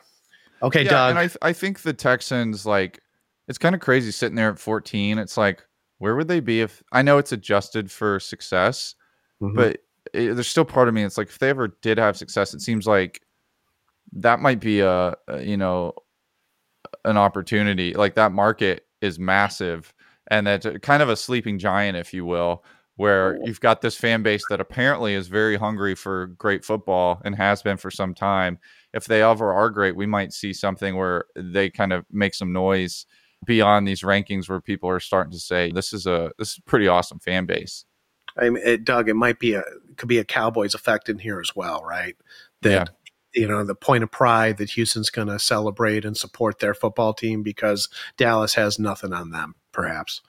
Okay, 0.61 0.83
yeah, 0.83 0.89
Doug. 0.91 1.09
and 1.11 1.19
I 1.19 1.27
th- 1.27 1.37
I 1.41 1.53
think 1.53 1.81
the 1.81 1.93
Texans 1.93 2.65
like 2.65 2.99
it's 3.47 3.57
kind 3.57 3.73
of 3.75 3.81
crazy 3.81 4.11
sitting 4.11 4.35
there 4.35 4.49
at 4.51 4.59
14. 4.59 5.17
It's 5.17 5.35
like 5.37 5.65
where 5.97 6.15
would 6.15 6.27
they 6.29 6.39
be 6.39 6.61
if 6.61 6.81
I 6.91 7.01
know 7.01 7.17
it's 7.17 7.31
adjusted 7.33 7.91
for 7.91 8.19
success, 8.19 8.95
Mhm. 9.41 9.55
but 9.55 9.77
it, 10.13 10.33
there's 10.35 10.47
still 10.47 10.63
part 10.65 10.87
of 10.87 10.93
me. 10.93 11.03
It's 11.03 11.17
like 11.17 11.27
if 11.27 11.39
they 11.39 11.49
ever 11.49 11.69
did 11.81 11.97
have 11.97 12.15
success, 12.17 12.53
it 12.53 12.61
seems 12.61 12.87
like 12.87 13.21
that 14.13 14.39
might 14.39 14.59
be 14.59 14.79
a, 14.79 15.15
a 15.27 15.41
you 15.41 15.57
know 15.57 15.93
an 17.05 17.17
opportunity. 17.17 17.93
Like 17.93 18.15
that 18.15 18.31
market 18.31 18.85
is 19.01 19.19
massive, 19.19 19.93
and 20.29 20.47
that's 20.47 20.65
kind 20.81 21.01
of 21.01 21.09
a 21.09 21.15
sleeping 21.15 21.59
giant, 21.59 21.97
if 21.97 22.13
you 22.13 22.25
will, 22.25 22.63
where 22.95 23.37
oh. 23.37 23.45
you've 23.45 23.61
got 23.61 23.81
this 23.81 23.95
fan 23.95 24.23
base 24.23 24.43
that 24.49 24.59
apparently 24.59 25.13
is 25.13 25.27
very 25.27 25.55
hungry 25.55 25.95
for 25.95 26.27
great 26.27 26.65
football 26.65 27.21
and 27.23 27.35
has 27.35 27.61
been 27.61 27.77
for 27.77 27.89
some 27.89 28.13
time. 28.13 28.59
If 28.93 29.05
they 29.05 29.23
ever 29.23 29.53
are 29.53 29.69
great, 29.69 29.95
we 29.95 30.05
might 30.05 30.33
see 30.33 30.53
something 30.53 30.95
where 30.95 31.25
they 31.35 31.69
kind 31.69 31.93
of 31.93 32.05
make 32.11 32.33
some 32.33 32.51
noise 32.51 33.05
beyond 33.45 33.87
these 33.87 34.01
rankings 34.01 34.49
where 34.49 34.59
people 34.59 34.89
are 34.89 34.99
starting 34.99 35.31
to 35.31 35.39
say 35.39 35.71
this 35.71 35.93
is 35.93 36.05
a 36.05 36.31
this 36.37 36.51
is 36.51 36.57
a 36.57 36.63
pretty 36.63 36.87
awesome 36.87 37.19
fan 37.19 37.45
base. 37.45 37.85
I 38.37 38.49
mean, 38.49 38.61
it, 38.65 38.83
Doug, 38.83 39.09
it 39.09 39.15
might 39.15 39.39
be 39.39 39.53
a 39.53 39.63
could 39.95 40.09
be 40.09 40.17
a 40.17 40.25
Cowboys 40.25 40.73
effect 40.73 41.09
in 41.09 41.19
here 41.19 41.39
as 41.39 41.55
well, 41.55 41.81
right? 41.83 42.15
That 42.61 42.89
you 43.33 43.47
know 43.47 43.63
the 43.63 43.75
point 43.75 44.03
of 44.03 44.11
pride 44.11 44.57
that 44.57 44.71
Houston's 44.71 45.09
going 45.09 45.27
to 45.27 45.39
celebrate 45.39 46.05
and 46.05 46.17
support 46.17 46.59
their 46.59 46.73
football 46.73 47.13
team 47.13 47.43
because 47.43 47.89
Dallas 48.17 48.53
has 48.55 48.79
nothing 48.79 49.13
on 49.13 49.31
them, 49.31 49.55
perhaps. 49.71 50.21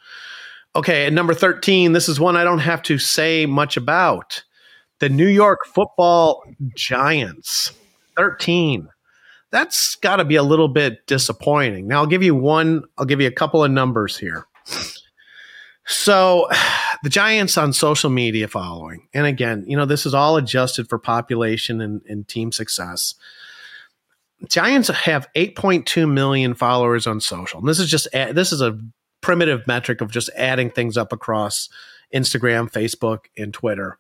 Okay, 0.77 1.07
at 1.07 1.13
number 1.13 1.35
thirteen, 1.35 1.93
this 1.93 2.09
is 2.09 2.21
one 2.21 2.37
I 2.37 2.45
don't 2.45 2.59
have 2.61 2.83
to 2.85 2.99
say 2.99 3.47
much 3.47 3.77
about. 3.77 4.45
The 4.99 5.09
New 5.09 5.29
York 5.29 5.61
Football 5.67 6.45
Giants, 6.77 7.73
thirteen. 8.17 8.89
That's 9.51 9.97
got 9.97 10.17
to 10.17 10.25
be 10.25 10.37
a 10.37 10.45
little 10.45 10.69
bit 10.69 11.07
disappointing. 11.07 11.89
Now 11.89 12.01
I'll 12.01 12.07
give 12.07 12.23
you 12.23 12.35
one. 12.35 12.85
I'll 12.99 13.07
give 13.07 13.21
you 13.21 13.27
a 13.27 13.33
couple 13.33 13.65
of 13.65 13.71
numbers 13.71 14.17
here. 14.17 14.47
So, 15.87 16.49
the 17.03 17.11
Giants 17.11 17.57
on 17.57 17.73
social 17.73 18.11
media 18.11 18.49
following, 18.49 19.09
and 19.15 19.27
again, 19.27 19.65
you 19.67 19.77
know, 19.77 19.87
this 19.87 20.07
is 20.07 20.15
all 20.15 20.37
adjusted 20.37 20.89
for 20.89 20.99
population 20.99 21.81
and, 21.81 22.03
and 22.09 22.29
team 22.29 22.53
success. 22.53 23.15
Giants 24.49 24.89
have 24.89 25.29
8.2 25.37 26.11
million 26.11 26.55
followers 26.55 27.07
on 27.07 27.21
social. 27.21 27.61
And 27.61 27.69
this 27.69 27.79
is 27.79 27.91
just 27.91 28.09
this 28.13 28.53
is 28.53 28.63
a 28.63 28.79
primitive 29.21 29.67
metric 29.67 30.01
of 30.01 30.11
just 30.11 30.31
adding 30.35 30.71
things 30.71 30.97
up 30.97 31.13
across 31.13 31.69
Instagram, 32.15 32.71
Facebook, 32.71 33.27
and 33.37 33.53
Twitter. 33.53 33.99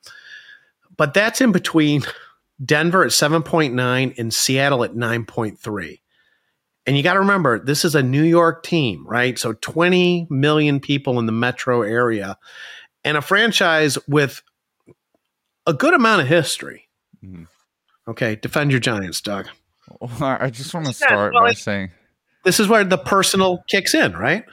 But 0.96 1.14
that's 1.14 1.40
in 1.40 1.52
between 1.52 2.02
Denver 2.64 3.04
at 3.04 3.10
7.9 3.10 4.18
and 4.18 4.34
Seattle 4.34 4.84
at 4.84 4.94
9.3. 4.94 6.00
And 6.86 6.96
you 6.96 7.02
got 7.02 7.14
to 7.14 7.20
remember, 7.20 7.58
this 7.58 7.84
is 7.84 7.94
a 7.94 8.02
New 8.02 8.22
York 8.22 8.62
team, 8.62 9.06
right? 9.06 9.38
So 9.38 9.52
20 9.52 10.26
million 10.30 10.80
people 10.80 11.18
in 11.18 11.26
the 11.26 11.32
metro 11.32 11.82
area 11.82 12.38
and 13.04 13.16
a 13.16 13.22
franchise 13.22 13.98
with 14.08 14.42
a 15.66 15.72
good 15.74 15.94
amount 15.94 16.22
of 16.22 16.28
history. 16.28 16.88
Mhm. 17.24 17.46
Okay, 18.08 18.36
defend 18.36 18.70
your 18.70 18.80
Giants, 18.80 19.20
Doug. 19.20 19.48
I 20.20 20.50
just 20.50 20.72
want 20.74 20.86
to 20.86 20.90
Yeah, 21.00 21.06
start 21.08 21.34
well, 21.34 21.44
by 21.44 21.50
it- 21.50 21.58
saying 21.58 21.90
This 22.44 22.58
is 22.60 22.68
where 22.68 22.84
the 22.84 22.96
personal 22.98 23.62
kicks 23.68 23.92
in, 23.94 24.12
right? 24.14 24.44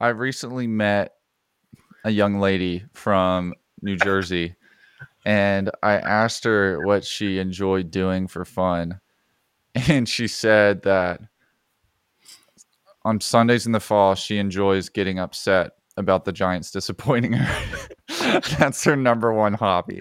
I 0.00 0.08
recently 0.08 0.66
met 0.66 1.14
a 2.04 2.10
young 2.10 2.40
lady 2.40 2.84
from 2.94 3.54
New 3.82 3.96
Jersey, 3.96 4.56
and 5.24 5.70
I 5.82 5.92
asked 5.98 6.44
her 6.44 6.80
what 6.84 7.04
she 7.04 7.38
enjoyed 7.38 7.90
doing 7.90 8.26
for 8.28 8.44
fun. 8.44 9.00
And 9.88 10.08
she 10.08 10.26
said 10.26 10.82
that 10.82 11.20
on 13.04 13.20
Sundays 13.20 13.66
in 13.66 13.72
the 13.72 13.80
fall, 13.80 14.14
she 14.16 14.38
enjoys 14.38 14.88
getting 14.88 15.18
upset 15.20 15.72
about 15.96 16.24
the 16.24 16.32
Giants 16.32 16.70
disappointing 16.70 17.32
her. 17.32 17.80
that's 18.58 18.84
her 18.84 18.96
number 18.96 19.32
one 19.32 19.54
hobby. 19.54 20.00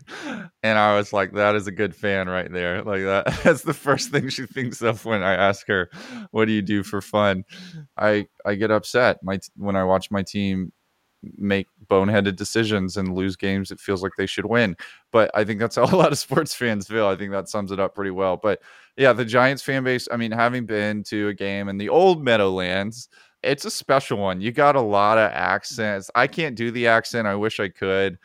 And 0.63 0.77
I 0.77 0.95
was 0.95 1.13
like, 1.13 1.33
that 1.33 1.55
is 1.55 1.67
a 1.67 1.71
good 1.71 1.95
fan 1.95 2.27
right 2.27 2.51
there. 2.51 2.83
Like 2.83 3.03
that 3.03 3.39
that's 3.43 3.63
the 3.63 3.73
first 3.73 4.11
thing 4.11 4.29
she 4.29 4.45
thinks 4.45 4.81
of 4.81 5.05
when 5.05 5.23
I 5.23 5.33
ask 5.33 5.67
her, 5.67 5.89
what 6.31 6.45
do 6.45 6.51
you 6.51 6.61
do 6.61 6.83
for 6.83 7.01
fun? 7.01 7.43
I 7.97 8.27
I 8.45 8.55
get 8.55 8.71
upset 8.71 9.19
my 9.23 9.39
when 9.55 9.75
I 9.75 9.83
watch 9.83 10.11
my 10.11 10.23
team 10.23 10.71
make 11.37 11.67
boneheaded 11.89 12.37
decisions 12.37 12.95
and 12.95 13.13
lose 13.13 13.35
games 13.35 13.71
it 13.71 13.79
feels 13.79 14.01
like 14.01 14.13
they 14.17 14.25
should 14.25 14.45
win. 14.45 14.75
But 15.11 15.31
I 15.33 15.43
think 15.43 15.59
that's 15.59 15.75
how 15.75 15.83
a 15.83 15.95
lot 15.95 16.11
of 16.11 16.17
sports 16.17 16.53
fans 16.53 16.87
feel. 16.87 17.07
I 17.07 17.15
think 17.15 17.31
that 17.31 17.49
sums 17.49 17.71
it 17.71 17.79
up 17.79 17.95
pretty 17.95 18.11
well. 18.11 18.37
But 18.37 18.61
yeah, 18.95 19.13
the 19.13 19.25
Giants 19.25 19.63
fan 19.63 19.83
base, 19.83 20.07
I 20.11 20.17
mean, 20.17 20.31
having 20.31 20.65
been 20.65 21.03
to 21.03 21.29
a 21.29 21.33
game 21.33 21.69
in 21.69 21.77
the 21.77 21.89
old 21.89 22.23
Meadowlands, 22.23 23.09
it's 23.43 23.65
a 23.65 23.71
special 23.71 24.17
one. 24.17 24.41
You 24.41 24.51
got 24.51 24.75
a 24.75 24.81
lot 24.81 25.17
of 25.17 25.29
mm-hmm. 25.29 25.39
accents. 25.39 26.11
I 26.15 26.27
can't 26.27 26.55
do 26.55 26.71
the 26.71 26.87
accent. 26.87 27.27
I 27.27 27.35
wish 27.35 27.59
I 27.59 27.69
could. 27.69 28.17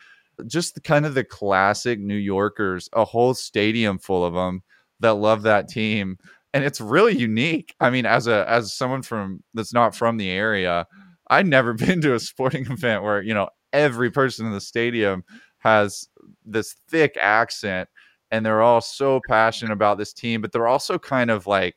Just 0.47 0.75
the, 0.75 0.81
kind 0.81 1.05
of 1.05 1.13
the 1.13 1.23
classic 1.23 1.99
New 1.99 2.15
Yorkers, 2.15 2.89
a 2.93 3.05
whole 3.05 3.33
stadium 3.33 3.97
full 3.97 4.25
of 4.25 4.33
them 4.33 4.63
that 4.99 5.13
love 5.13 5.43
that 5.43 5.65
mm-hmm. 5.65 5.79
team. 5.79 6.17
And 6.53 6.63
it's 6.63 6.81
really 6.81 7.15
unique. 7.15 7.75
I 7.79 7.89
mean, 7.89 8.05
as 8.05 8.27
a 8.27 8.49
as 8.49 8.73
someone 8.73 9.01
from 9.01 9.43
that's 9.53 9.73
not 9.73 9.95
from 9.95 10.17
the 10.17 10.29
area, 10.29 10.87
I'd 11.29 11.47
never 11.47 11.73
been 11.75 12.01
to 12.01 12.15
a 12.15 12.19
sporting 12.19 12.65
event 12.69 13.03
where, 13.03 13.21
you 13.21 13.33
know, 13.33 13.49
every 13.73 14.11
person 14.11 14.45
in 14.45 14.53
the 14.53 14.61
stadium 14.61 15.23
has 15.59 16.07
this 16.45 16.75
thick 16.89 17.17
accent 17.19 17.89
and 18.31 18.45
they're 18.45 18.61
all 18.61 18.81
so 18.81 19.19
passionate 19.27 19.73
about 19.73 19.97
this 19.97 20.13
team, 20.13 20.41
but 20.41 20.51
they're 20.51 20.67
also 20.67 20.97
kind 20.97 21.29
of 21.29 21.47
like 21.47 21.75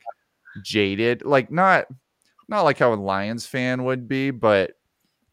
jaded, 0.63 1.23
like 1.25 1.51
not 1.51 1.85
not 2.49 2.63
like 2.63 2.77
how 2.79 2.93
a 2.93 2.95
Lions 2.95 3.45
fan 3.45 3.83
would 3.85 4.07
be, 4.07 4.31
but 4.31 4.71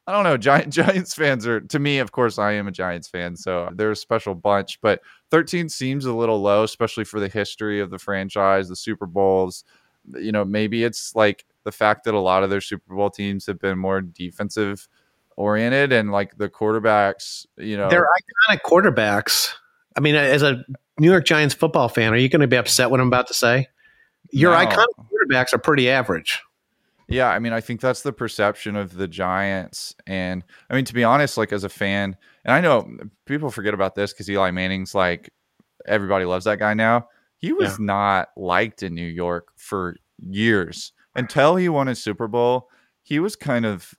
I 0.06 0.12
don't 0.12 0.24
know. 0.24 0.36
Giant 0.36 0.72
Giants 0.72 1.14
fans 1.14 1.46
are 1.46 1.60
to 1.60 1.78
me, 1.78 1.98
of 1.98 2.12
course, 2.12 2.38
I 2.38 2.52
am 2.52 2.68
a 2.68 2.72
Giants 2.72 3.08
fan, 3.08 3.36
so 3.36 3.70
they're 3.74 3.90
a 3.90 3.96
special 3.96 4.34
bunch. 4.34 4.80
But 4.80 5.00
13 5.30 5.68
seems 5.68 6.04
a 6.04 6.12
little 6.12 6.40
low, 6.40 6.62
especially 6.62 7.04
for 7.04 7.18
the 7.18 7.28
history 7.28 7.80
of 7.80 7.90
the 7.90 7.98
franchise, 7.98 8.68
the 8.68 8.76
Super 8.76 9.06
Bowls. 9.06 9.64
You 10.14 10.30
know, 10.30 10.44
maybe 10.44 10.84
it's 10.84 11.16
like 11.16 11.44
the 11.64 11.72
fact 11.72 12.04
that 12.04 12.14
a 12.14 12.20
lot 12.20 12.44
of 12.44 12.50
their 12.50 12.60
Super 12.60 12.94
Bowl 12.94 13.10
teams 13.10 13.46
have 13.46 13.58
been 13.58 13.76
more 13.78 14.00
defensive 14.00 14.86
oriented 15.36 15.92
and 15.92 16.12
like 16.12 16.38
the 16.38 16.48
quarterbacks, 16.48 17.44
you 17.56 17.76
know, 17.76 17.90
They're 17.90 18.06
iconic 18.48 18.60
quarterbacks. 18.64 19.52
I 19.96 20.00
mean, 20.00 20.14
as 20.14 20.42
a 20.42 20.64
New 20.98 21.10
York 21.10 21.24
Giants 21.24 21.54
football 21.54 21.88
fan, 21.88 22.12
are 22.12 22.16
you 22.16 22.28
going 22.28 22.40
to 22.40 22.46
be 22.46 22.56
upset 22.56 22.90
what 22.90 23.00
I'm 23.00 23.08
about 23.08 23.26
to 23.28 23.34
say? 23.34 23.68
Your 24.30 24.52
No. 24.52 24.58
iconic 24.58 24.86
quarterbacks 24.98 25.52
are 25.52 25.58
pretty 25.58 25.90
average. 25.90 26.40
Yeah, 27.08 27.28
I 27.28 27.38
mean, 27.38 27.52
I 27.52 27.60
think 27.60 27.80
that's 27.80 28.02
the 28.02 28.12
perception 28.12 28.74
of 28.74 28.94
the 28.94 29.06
Giants. 29.06 29.94
And 30.06 30.42
I 30.68 30.74
mean, 30.74 30.84
to 30.86 30.94
be 30.94 31.04
honest, 31.04 31.36
like 31.36 31.52
as 31.52 31.64
a 31.64 31.68
fan, 31.68 32.16
and 32.44 32.52
I 32.52 32.60
know 32.60 32.88
people 33.26 33.50
forget 33.50 33.74
about 33.74 33.94
this 33.94 34.12
because 34.12 34.28
Eli 34.28 34.50
Manning's 34.50 34.94
like 34.94 35.30
everybody 35.86 36.24
loves 36.24 36.46
that 36.46 36.58
guy 36.58 36.74
now. 36.74 37.08
He 37.38 37.52
was 37.52 37.78
not 37.78 38.28
liked 38.36 38.82
in 38.82 38.94
New 38.94 39.06
York 39.06 39.48
for 39.56 39.96
years 40.18 40.92
until 41.14 41.54
he 41.56 41.68
won 41.68 41.86
a 41.86 41.94
Super 41.94 42.26
Bowl. 42.26 42.68
He 43.02 43.20
was 43.20 43.36
kind 43.36 43.64
of 43.66 43.94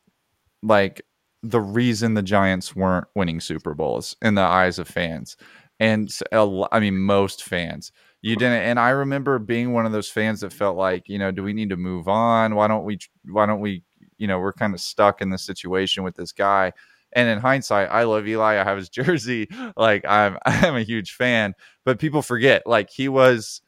like 0.62 1.02
the 1.44 1.62
reason 1.62 2.14
the 2.14 2.24
Giants 2.24 2.76
weren't 2.76 3.08
winning 3.16 3.40
Super 3.40 3.74
Bowls 3.74 4.18
in 4.22 4.36
the 4.36 4.42
eyes 4.42 4.80
of 4.80 4.88
fans. 4.88 5.38
And 5.80 6.12
I 6.34 6.80
mean, 6.80 6.98
most 6.98 7.44
fans 7.44 7.92
you 8.22 8.36
didn't 8.36 8.64
and 8.64 8.80
i 8.80 8.90
remember 8.90 9.40
being 9.40 9.74
one 9.74 9.86
of 9.86 9.92
those 9.92 10.10
fans 10.10 10.42
that 10.42 10.52
felt 10.52 10.76
like 10.78 11.08
you 11.08 11.20
know 11.20 11.32
do 11.32 11.44
we 11.44 11.54
need 11.54 11.70
to 11.70 11.78
move 11.78 12.08
on? 12.08 12.56
Why 12.56 12.68
don't 12.68 12.84
we 12.84 13.00
why 13.26 13.46
don't 13.46 13.60
we 13.60 13.84
you 14.18 14.28
know 14.28 14.40
we're 14.40 14.54
kind 14.54 14.74
of 14.74 14.82
stuck 14.82 15.22
in 15.22 15.30
this 15.30 15.44
situation 15.44 16.04
with 16.04 16.16
this 16.16 16.32
guy. 16.32 16.74
And 17.14 17.30
in 17.30 17.40
hindsight 17.40 17.90
i 17.92 18.04
love 18.04 18.28
eli. 18.28 18.60
I 18.60 18.64
have 18.64 18.78
his 18.78 18.90
jersey. 19.02 19.48
Like 19.76 20.06
i'm 20.06 20.38
i'm 20.46 20.76
a 20.76 20.84
huge 20.84 21.14
fan. 21.14 21.54
But 21.86 22.00
people 22.00 22.22
forget 22.22 22.64
like 22.66 22.90
he 22.90 23.10
was 23.10 23.62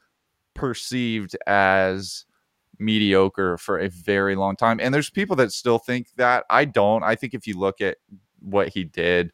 perceived 0.54 1.36
as 1.46 2.24
mediocre 2.78 3.58
for 3.58 3.78
a 3.78 3.88
very 3.88 4.36
long 4.36 4.56
time. 4.56 4.80
And 4.80 4.92
there's 4.92 5.10
people 5.10 5.36
that 5.36 5.52
still 5.52 5.78
think 5.78 6.08
that. 6.16 6.44
I 6.50 6.64
don't. 6.64 7.02
I 7.02 7.14
think 7.14 7.34
if 7.34 7.46
you 7.46 7.58
look 7.58 7.80
at 7.80 7.98
what 8.40 8.68
he 8.68 8.84
did 8.84 9.32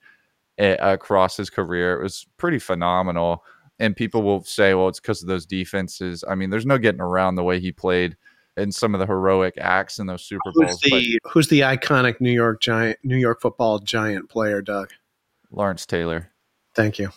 eh, 0.58 0.76
across 0.80 1.36
his 1.36 1.50
career 1.50 1.98
it 1.98 2.02
was 2.02 2.26
pretty 2.38 2.58
phenomenal 2.58 3.44
and 3.78 3.94
people 3.94 4.22
will 4.22 4.42
say, 4.42 4.74
well, 4.74 4.88
it's 4.88 5.00
because 5.00 5.22
of 5.22 5.28
those 5.28 5.46
defenses. 5.46 6.24
I 6.28 6.34
mean, 6.34 6.50
there's 6.50 6.66
no 6.66 6.78
getting 6.78 7.00
around 7.00 7.34
the 7.34 7.44
way 7.44 7.60
he 7.60 7.72
played 7.72 8.16
in 8.56 8.72
some 8.72 8.94
of 8.94 9.00
the 9.00 9.06
heroic 9.06 9.54
acts 9.58 9.98
in 9.98 10.06
those 10.06 10.24
Super 10.24 10.50
Who's 10.54 10.80
Bowls. 10.80 10.84
But 10.90 11.30
Who's 11.30 11.48
the 11.48 11.60
iconic 11.60 12.20
New 12.20 12.32
York 12.32 12.60
Giant 12.60 12.98
New 13.04 13.16
York 13.16 13.40
football 13.40 13.78
giant 13.78 14.30
player, 14.30 14.62
Doug? 14.62 14.90
Lawrence 15.50 15.86
Taylor. 15.86 16.30
Thank 16.74 16.98
you. 16.98 17.10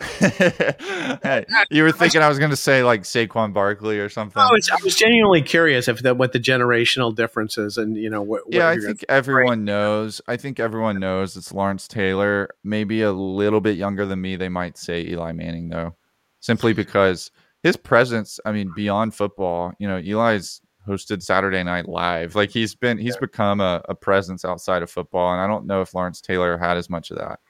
Hey, 0.00 1.44
you 1.70 1.82
were 1.82 1.90
thinking 1.90 2.22
I 2.22 2.28
was 2.28 2.38
going 2.38 2.50
to 2.50 2.56
say 2.56 2.84
like 2.84 3.02
Saquon 3.02 3.52
Barkley 3.52 3.98
or 3.98 4.08
something. 4.08 4.40
I 4.40 4.48
was, 4.50 4.70
I 4.70 4.76
was 4.84 4.94
genuinely 4.94 5.42
curious 5.42 5.88
if 5.88 6.00
that 6.00 6.16
what 6.16 6.32
the 6.32 6.38
generational 6.38 7.14
differences 7.14 7.76
and 7.78 7.96
you 7.96 8.08
know 8.08 8.22
what. 8.22 8.46
what 8.46 8.54
yeah, 8.54 8.68
I 8.68 8.78
think 8.78 9.04
everyone 9.08 9.64
knows. 9.64 10.20
I 10.28 10.36
think 10.36 10.60
everyone 10.60 11.00
knows 11.00 11.36
it's 11.36 11.52
Lawrence 11.52 11.88
Taylor. 11.88 12.48
Maybe 12.62 13.02
a 13.02 13.12
little 13.12 13.60
bit 13.60 13.76
younger 13.76 14.06
than 14.06 14.20
me, 14.20 14.36
they 14.36 14.48
might 14.48 14.78
say 14.78 15.04
Eli 15.04 15.32
Manning 15.32 15.68
though, 15.68 15.96
simply 16.40 16.72
because 16.72 17.32
his 17.62 17.76
presence. 17.76 18.38
I 18.44 18.52
mean, 18.52 18.72
beyond 18.76 19.14
football, 19.14 19.72
you 19.80 19.88
know, 19.88 19.98
Eli's 19.98 20.60
hosted 20.88 21.22
Saturday 21.22 21.62
Night 21.62 21.88
Live. 21.88 22.34
Like 22.34 22.50
he's 22.50 22.74
been 22.74 22.98
he's 22.98 23.16
become 23.16 23.60
a, 23.60 23.82
a 23.88 23.94
presence 23.94 24.44
outside 24.44 24.82
of 24.82 24.90
football, 24.90 25.32
and 25.32 25.40
I 25.40 25.46
don't 25.46 25.66
know 25.66 25.80
if 25.80 25.94
Lawrence 25.94 26.20
Taylor 26.20 26.56
had 26.56 26.76
as 26.76 26.88
much 26.88 27.10
of 27.10 27.18
that. 27.18 27.40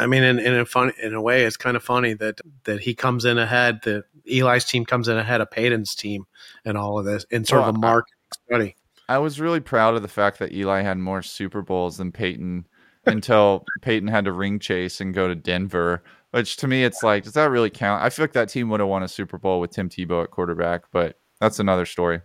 I 0.00 0.06
mean, 0.06 0.22
in, 0.22 0.38
in 0.38 0.54
a 0.54 0.64
fun 0.64 0.92
in 1.02 1.14
a 1.14 1.20
way, 1.20 1.44
it's 1.44 1.56
kind 1.56 1.76
of 1.76 1.82
funny 1.82 2.14
that 2.14 2.40
that 2.64 2.80
he 2.80 2.94
comes 2.94 3.24
in 3.24 3.38
ahead. 3.38 3.80
That 3.84 4.04
Eli's 4.30 4.64
team 4.64 4.84
comes 4.84 5.08
in 5.08 5.16
ahead 5.16 5.40
of 5.40 5.50
Peyton's 5.50 5.94
team, 5.94 6.26
and 6.64 6.76
all 6.76 6.98
of 6.98 7.04
this 7.04 7.24
in 7.30 7.44
sort 7.44 7.62
well, 7.62 7.70
of 7.70 7.76
a 7.76 7.78
market 7.78 8.14
study. 8.48 8.76
I 9.08 9.18
was 9.18 9.40
really 9.40 9.60
proud 9.60 9.94
of 9.94 10.02
the 10.02 10.08
fact 10.08 10.38
that 10.38 10.52
Eli 10.52 10.82
had 10.82 10.98
more 10.98 11.22
Super 11.22 11.62
Bowls 11.62 11.98
than 11.98 12.12
Peyton 12.12 12.66
until 13.06 13.64
Peyton 13.82 14.08
had 14.08 14.24
to 14.24 14.32
ring 14.32 14.58
chase 14.58 15.00
and 15.00 15.14
go 15.14 15.28
to 15.28 15.34
Denver. 15.34 16.02
Which 16.30 16.56
to 16.58 16.68
me, 16.68 16.84
it's 16.84 17.02
like, 17.02 17.24
does 17.24 17.32
that 17.32 17.50
really 17.50 17.70
count? 17.70 18.04
I 18.04 18.10
feel 18.10 18.22
like 18.22 18.34
that 18.34 18.48
team 18.48 18.68
would 18.68 18.78
have 18.78 18.88
won 18.88 19.02
a 19.02 19.08
Super 19.08 19.36
Bowl 19.36 19.58
with 19.60 19.72
Tim 19.72 19.88
Tebow 19.88 20.22
at 20.22 20.30
quarterback, 20.30 20.84
but 20.92 21.18
that's 21.40 21.58
another 21.58 21.84
story. 21.86 22.20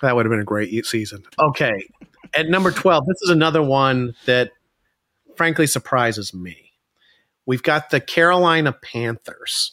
That 0.00 0.16
would 0.16 0.24
have 0.24 0.30
been 0.30 0.40
a 0.40 0.44
great 0.44 0.86
season. 0.86 1.24
Okay. 1.38 1.86
At 2.34 2.48
number 2.48 2.70
12, 2.70 3.04
this 3.06 3.22
is 3.22 3.30
another 3.30 3.62
one 3.62 4.14
that 4.24 4.52
frankly 5.36 5.66
surprises 5.66 6.32
me. 6.32 6.67
We've 7.48 7.62
got 7.62 7.88
the 7.88 7.98
Carolina 7.98 8.74
Panthers. 8.74 9.72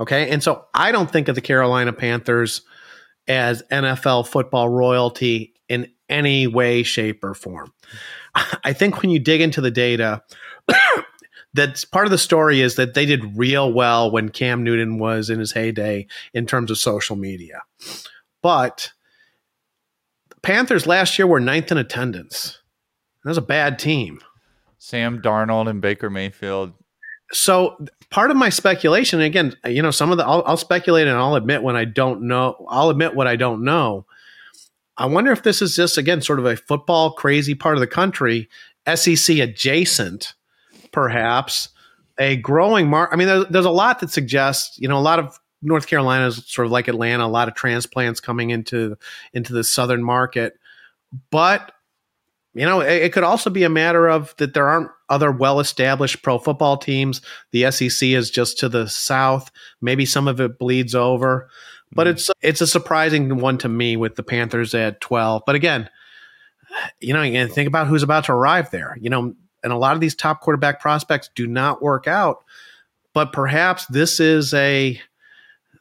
Okay. 0.00 0.30
And 0.30 0.42
so 0.42 0.64
I 0.72 0.90
don't 0.90 1.10
think 1.10 1.28
of 1.28 1.34
the 1.34 1.42
Carolina 1.42 1.92
Panthers 1.92 2.62
as 3.28 3.62
NFL 3.70 4.26
football 4.26 4.70
royalty 4.70 5.52
in 5.68 5.92
any 6.08 6.46
way, 6.46 6.82
shape, 6.82 7.22
or 7.22 7.34
form. 7.34 7.74
I 8.64 8.72
think 8.72 9.02
when 9.02 9.10
you 9.10 9.18
dig 9.18 9.42
into 9.42 9.60
the 9.60 9.70
data, 9.70 10.22
that's 11.52 11.84
part 11.84 12.06
of 12.06 12.10
the 12.10 12.16
story 12.16 12.62
is 12.62 12.76
that 12.76 12.94
they 12.94 13.04
did 13.04 13.36
real 13.36 13.70
well 13.70 14.10
when 14.10 14.30
Cam 14.30 14.64
Newton 14.64 14.98
was 14.98 15.28
in 15.28 15.40
his 15.40 15.52
heyday 15.52 16.06
in 16.32 16.46
terms 16.46 16.70
of 16.70 16.78
social 16.78 17.16
media. 17.16 17.60
But 18.40 18.92
the 20.30 20.40
Panthers 20.40 20.86
last 20.86 21.18
year 21.18 21.26
were 21.26 21.38
ninth 21.38 21.70
in 21.70 21.76
attendance. 21.76 22.60
That 23.24 23.28
was 23.28 23.36
a 23.36 23.42
bad 23.42 23.78
team. 23.78 24.20
Sam 24.78 25.20
Darnold 25.20 25.68
and 25.68 25.82
Baker 25.82 26.08
Mayfield. 26.08 26.72
So 27.34 27.76
part 28.10 28.30
of 28.30 28.36
my 28.36 28.48
speculation, 28.48 29.20
again, 29.20 29.54
you 29.66 29.82
know, 29.82 29.90
some 29.90 30.12
of 30.12 30.18
the 30.18 30.24
I'll, 30.24 30.42
I'll 30.46 30.56
speculate 30.56 31.08
and 31.08 31.16
I'll 31.16 31.34
admit 31.34 31.62
when 31.62 31.76
I 31.76 31.84
don't 31.84 32.22
know. 32.22 32.64
I'll 32.68 32.90
admit 32.90 33.14
what 33.14 33.26
I 33.26 33.36
don't 33.36 33.64
know. 33.64 34.06
I 34.96 35.06
wonder 35.06 35.32
if 35.32 35.42
this 35.42 35.60
is 35.60 35.74
just 35.74 35.98
again 35.98 36.22
sort 36.22 36.38
of 36.38 36.46
a 36.46 36.56
football 36.56 37.12
crazy 37.12 37.54
part 37.54 37.74
of 37.74 37.80
the 37.80 37.86
country, 37.86 38.48
SEC 38.94 39.38
adjacent, 39.38 40.34
perhaps 40.92 41.70
a 42.18 42.36
growing 42.36 42.88
market. 42.88 43.12
I 43.12 43.16
mean, 43.16 43.26
there's, 43.26 43.46
there's 43.48 43.64
a 43.64 43.70
lot 43.70 43.98
that 44.00 44.10
suggests 44.10 44.78
you 44.78 44.88
know 44.88 44.98
a 44.98 45.00
lot 45.00 45.18
of 45.18 45.38
North 45.60 45.86
Carolina 45.86 46.28
is 46.28 46.46
sort 46.46 46.66
of 46.66 46.72
like 46.72 46.86
Atlanta, 46.86 47.24
a 47.24 47.26
lot 47.26 47.48
of 47.48 47.54
transplants 47.54 48.20
coming 48.20 48.50
into 48.50 48.96
into 49.32 49.52
the 49.52 49.64
southern 49.64 50.04
market, 50.04 50.58
but 51.30 51.72
you 52.54 52.64
know 52.64 52.80
it, 52.80 53.02
it 53.02 53.12
could 53.12 53.24
also 53.24 53.50
be 53.50 53.64
a 53.64 53.68
matter 53.68 54.08
of 54.08 54.34
that 54.38 54.54
there 54.54 54.68
aren't 54.68 54.90
other 55.08 55.30
well 55.30 55.60
established 55.60 56.22
pro 56.22 56.38
football 56.38 56.76
teams. 56.76 57.20
The 57.52 57.70
SEC 57.70 58.08
is 58.08 58.30
just 58.30 58.58
to 58.60 58.68
the 58.68 58.88
south. 58.88 59.50
Maybe 59.80 60.06
some 60.06 60.28
of 60.28 60.40
it 60.40 60.58
bleeds 60.58 60.94
over. 60.94 61.48
But 61.92 62.06
mm-hmm. 62.06 62.14
it's 62.14 62.30
it's 62.42 62.60
a 62.60 62.66
surprising 62.66 63.38
one 63.38 63.58
to 63.58 63.68
me 63.68 63.96
with 63.96 64.16
the 64.16 64.22
Panthers 64.22 64.74
at 64.74 65.00
12. 65.00 65.42
But 65.46 65.54
again, 65.54 65.88
you 67.00 67.12
know, 67.12 67.22
you 67.22 67.46
think 67.48 67.68
about 67.68 67.86
who's 67.86 68.02
about 68.02 68.24
to 68.24 68.32
arrive 68.32 68.70
there. 68.70 68.96
You 69.00 69.10
know, 69.10 69.34
and 69.62 69.72
a 69.72 69.76
lot 69.76 69.94
of 69.94 70.00
these 70.00 70.14
top 70.14 70.40
quarterback 70.40 70.80
prospects 70.80 71.30
do 71.34 71.46
not 71.46 71.82
work 71.82 72.06
out. 72.06 72.44
But 73.12 73.32
perhaps 73.32 73.86
this 73.86 74.18
is 74.18 74.52
a 74.54 75.00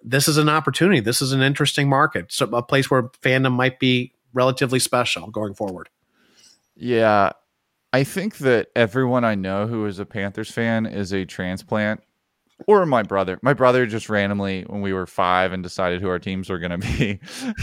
this 0.04 0.28
is 0.28 0.38
an 0.38 0.50
opportunity. 0.50 1.00
This 1.00 1.22
is 1.22 1.32
an 1.32 1.42
interesting 1.42 1.90
market. 1.90 2.32
So 2.32 2.46
a 2.48 2.62
place 2.62 2.92
where 2.92 3.04
fandom 3.22 3.54
might 3.54 3.80
be 3.80 4.14
relatively 4.34 4.80
special 4.80 5.30
going 5.32 5.54
forward. 5.54 5.90
Yeah. 6.84 7.32
I 7.94 8.04
think 8.04 8.40
that 8.40 8.68
everyone 8.76 9.24
I 9.24 9.36
know 9.36 9.68
who 9.68 9.86
is 9.86 10.00
a 10.00 10.06
Panthers 10.06 10.52
fan 10.52 10.86
is 10.86 11.14
a 11.14 11.26
transplant 11.26 12.02
or 12.68 12.86
my 12.86 13.04
brother. 13.04 13.40
My 13.42 13.54
brother 13.54 13.86
just 13.86 14.10
randomly, 14.10 14.64
when 14.64 14.82
we 14.82 14.92
were 14.92 15.06
five 15.06 15.54
and 15.54 15.64
decided 15.64 16.02
who 16.02 16.10
our 16.10 16.20
teams 16.20 16.50
were 16.50 16.60
going 16.60 16.78
to 16.82 16.98
be, 16.98 17.20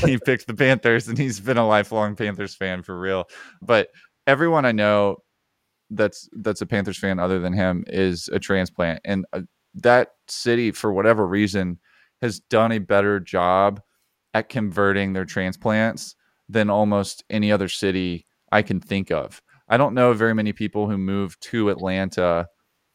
he 0.07 0.19
picked 0.19 0.47
the 0.47 0.55
Panthers, 0.55 1.07
and 1.07 1.19
he's 1.19 1.39
been 1.39 1.59
a 1.59 1.67
lifelong 1.67 2.17
Panthers 2.17 2.55
fan 2.55 2.83
for 2.83 2.99
real. 2.99 3.29
But 3.61 3.89
everyone 4.27 4.65
I 4.65 4.73
know 4.73 5.19
that's 5.91 6.29
that's 6.33 6.63
a 6.63 6.67
Panthers 6.67 6.99
fan 6.99 7.19
other 7.19 7.41
than 7.41 7.53
him 7.53 7.85
is 7.89 8.29
a 8.33 8.39
transplant, 8.39 9.01
and 9.05 9.27
uh, 9.33 9.43
that 9.75 10.13
city, 10.29 10.71
for 10.71 10.93
whatever 10.93 11.27
reason, 11.27 11.79
has 12.23 12.41
done 12.41 12.73
a 12.73 12.79
better 12.79 13.21
job 13.21 13.83
at 14.33 14.49
converting 14.49 15.13
their 15.13 15.25
transplants 15.25 16.15
than 16.49 16.71
almost 16.71 17.25
any 17.29 17.53
other 17.53 17.69
city 17.69 18.27
I 18.53 18.63
can 18.63 18.81
think 18.81 19.11
of. 19.11 19.43
I 19.69 19.77
don't 19.77 19.95
know 19.95 20.13
very 20.13 20.35
many 20.35 20.53
people 20.53 20.89
who 20.89 20.99
move 20.99 21.39
to 21.41 21.71
Atlanta 21.71 22.49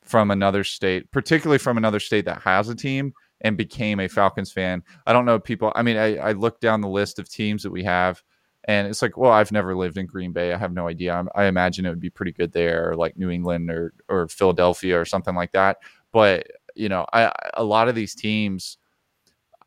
from 0.03 0.31
another 0.31 0.63
state, 0.63 1.11
particularly 1.11 1.57
from 1.57 1.77
another 1.77 1.99
state 1.99 2.25
that 2.25 2.41
has 2.41 2.69
a 2.69 2.75
team 2.75 3.13
and 3.41 3.57
became 3.57 3.99
a 3.99 4.07
Falcons 4.07 4.51
fan. 4.51 4.83
I 5.05 5.13
don't 5.13 5.25
know 5.25 5.39
people. 5.39 5.71
I 5.75 5.81
mean, 5.81 5.97
I, 5.97 6.17
I 6.17 6.31
look 6.33 6.59
down 6.59 6.81
the 6.81 6.87
list 6.87 7.19
of 7.19 7.29
teams 7.29 7.63
that 7.63 7.71
we 7.71 7.83
have, 7.83 8.21
and 8.65 8.87
it's 8.87 9.01
like, 9.01 9.17
well, 9.17 9.31
I've 9.31 9.51
never 9.51 9.75
lived 9.75 9.97
in 9.97 10.05
Green 10.05 10.31
Bay. 10.31 10.53
I 10.53 10.57
have 10.57 10.73
no 10.73 10.87
idea. 10.87 11.13
I'm, 11.13 11.29
i 11.35 11.45
imagine 11.45 11.85
it 11.85 11.89
would 11.89 11.99
be 11.99 12.09
pretty 12.09 12.31
good 12.31 12.51
there, 12.51 12.89
or 12.91 12.95
like 12.95 13.17
New 13.17 13.29
England 13.29 13.69
or 13.69 13.93
or 14.09 14.27
Philadelphia 14.27 14.99
or 14.99 15.05
something 15.05 15.35
like 15.35 15.51
that. 15.53 15.77
But 16.11 16.47
you 16.75 16.89
know, 16.89 17.05
I 17.13 17.31
a 17.55 17.63
lot 17.63 17.87
of 17.87 17.95
these 17.95 18.15
teams. 18.15 18.77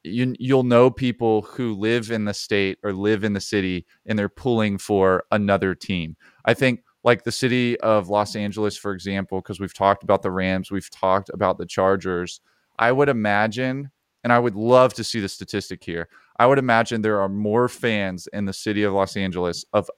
You, 0.09 0.35
you'll 0.39 0.65
know 0.65 0.91
people 0.91 1.43
who 1.43 1.75
live 1.75 2.11
in 2.11 2.25
the 2.25 2.35
state 2.35 2.79
or 2.83 2.93
live 2.93 3.25
in 3.25 3.33
the 3.33 3.41
city 3.41 3.87
and 4.07 4.19
they're 4.19 4.29
pulling 4.29 4.79
for 4.79 5.25
another 5.31 5.75
team. 5.75 6.17
I 6.45 6.55
think 6.55 6.83
like 7.05 7.25
the 7.25 7.33
city 7.33 7.79
of 7.81 8.09
Los 8.09 8.37
Angeles, 8.37 8.77
for 8.77 8.93
example, 8.93 9.41
because 9.41 9.61
we've 9.61 9.75
talked 9.75 10.03
about 10.03 10.23
the 10.23 10.31
Rams, 10.31 10.71
we've 10.71 10.91
talked 10.91 11.31
about 11.33 11.59
the 11.59 11.67
Chargers. 11.67 12.41
I 12.79 12.93
would 12.93 13.09
imagine, 13.09 13.91
and 14.25 14.33
I 14.33 14.39
would 14.39 14.55
love 14.55 14.95
to 14.95 15.05
see 15.05 15.21
the 15.21 15.29
statistic 15.29 15.83
here. 15.85 16.09
I 16.39 16.47
would 16.47 16.59
imagine 16.59 17.03
there 17.03 17.21
are 17.21 17.29
more 17.29 17.69
fans 17.69 18.29
in 18.33 18.45
the 18.45 18.53
city 18.53 18.83
of 18.83 18.93
Los 18.93 19.17
Angeles 19.17 19.65
of 19.73 19.91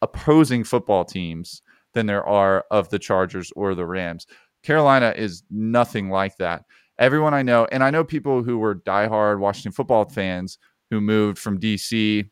opposing 0.00 0.64
football 0.64 1.04
teams 1.04 1.62
than 1.94 2.06
there 2.06 2.26
are 2.26 2.64
of 2.70 2.88
the 2.88 2.98
Chargers 2.98 3.52
or 3.54 3.74
the 3.74 3.86
Rams. 3.86 4.26
Carolina 4.62 5.12
is 5.16 5.42
nothing 5.50 6.08
like 6.08 6.36
that. 6.36 6.64
Everyone 6.98 7.34
I 7.34 7.42
know, 7.42 7.66
and 7.72 7.82
I 7.82 7.90
know 7.90 8.04
people 8.04 8.42
who 8.42 8.58
were 8.58 8.74
diehard 8.74 9.38
Washington 9.38 9.72
football 9.72 10.04
fans 10.04 10.58
who 10.90 11.00
moved 11.00 11.38
from 11.38 11.58
DC 11.58 12.28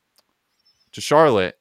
to 0.92 1.00
Charlotte 1.00 1.56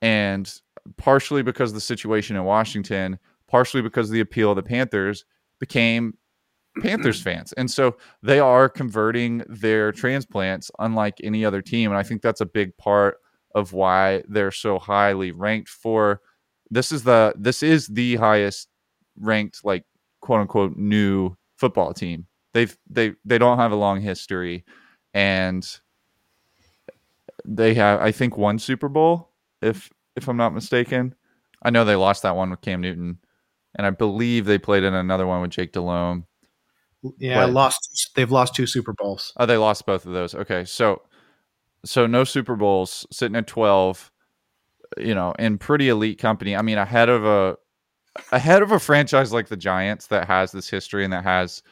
and 0.00 0.52
partially 0.96 1.42
because 1.42 1.70
of 1.70 1.74
the 1.74 1.80
situation 1.80 2.36
in 2.36 2.44
Washington, 2.44 3.18
partially 3.48 3.82
because 3.82 4.08
of 4.08 4.14
the 4.14 4.20
appeal 4.20 4.50
of 4.50 4.56
the 4.56 4.62
Panthers, 4.62 5.24
became 5.60 6.14
Panthers 6.80 7.22
fans. 7.22 7.52
And 7.54 7.70
so 7.70 7.96
they 8.22 8.40
are 8.40 8.68
converting 8.68 9.44
their 9.48 9.92
transplants 9.92 10.70
unlike 10.78 11.18
any 11.22 11.44
other 11.44 11.62
team. 11.62 11.90
And 11.90 11.98
I 11.98 12.02
think 12.02 12.22
that's 12.22 12.40
a 12.40 12.46
big 12.46 12.76
part 12.76 13.18
of 13.54 13.72
why 13.72 14.22
they're 14.28 14.50
so 14.50 14.78
highly 14.78 15.30
ranked 15.30 15.68
for 15.68 16.20
this 16.70 16.90
is 16.90 17.04
the 17.04 17.34
this 17.36 17.62
is 17.62 17.86
the 17.88 18.16
highest 18.16 18.68
ranked 19.20 19.62
like 19.62 19.84
quote 20.22 20.40
unquote 20.40 20.76
new 20.76 21.36
football 21.56 21.92
team. 21.92 22.26
They've 22.52 22.76
they 22.88 23.14
they 23.24 23.38
don't 23.38 23.58
have 23.58 23.72
a 23.72 23.76
long 23.76 24.00
history 24.00 24.64
and 25.14 25.66
they 27.44 27.74
have 27.74 28.00
I 28.00 28.12
think 28.12 28.36
one 28.36 28.58
Super 28.58 28.88
Bowl 28.88 29.30
if 29.60 29.90
if 30.16 30.28
I'm 30.28 30.36
not 30.36 30.54
mistaken. 30.54 31.14
I 31.62 31.70
know 31.70 31.84
they 31.84 31.96
lost 31.96 32.22
that 32.22 32.36
one 32.36 32.50
with 32.50 32.60
Cam 32.60 32.80
Newton, 32.80 33.18
and 33.76 33.86
I 33.86 33.90
believe 33.90 34.44
they 34.44 34.58
played 34.58 34.82
in 34.82 34.94
another 34.94 35.26
one 35.26 35.40
with 35.40 35.52
Jake 35.52 35.72
Delhomme. 35.72 36.26
Yeah, 37.18 37.46
but, 37.46 37.52
lost. 37.52 38.10
They've 38.14 38.30
lost 38.30 38.54
two 38.54 38.66
Super 38.66 38.92
Bowls. 38.92 39.32
Oh, 39.36 39.46
they 39.46 39.56
lost 39.56 39.86
both 39.86 40.06
of 40.06 40.12
those. 40.12 40.34
Okay, 40.34 40.64
so 40.64 41.02
so 41.84 42.06
no 42.06 42.24
Super 42.24 42.56
Bowls, 42.56 43.06
sitting 43.10 43.36
at 43.36 43.46
twelve. 43.46 44.10
You 44.98 45.14
know, 45.14 45.32
in 45.38 45.56
pretty 45.56 45.88
elite 45.88 46.18
company. 46.18 46.54
I 46.54 46.62
mean, 46.62 46.78
ahead 46.78 47.08
of 47.08 47.24
a 47.24 47.56
ahead 48.30 48.62
of 48.62 48.72
a 48.72 48.78
franchise 48.78 49.32
like 49.32 49.48
the 49.48 49.56
Giants 49.56 50.08
that 50.08 50.26
has 50.26 50.52
this 50.52 50.68
history 50.68 51.04
and 51.04 51.12
that 51.12 51.24
has 51.24 51.62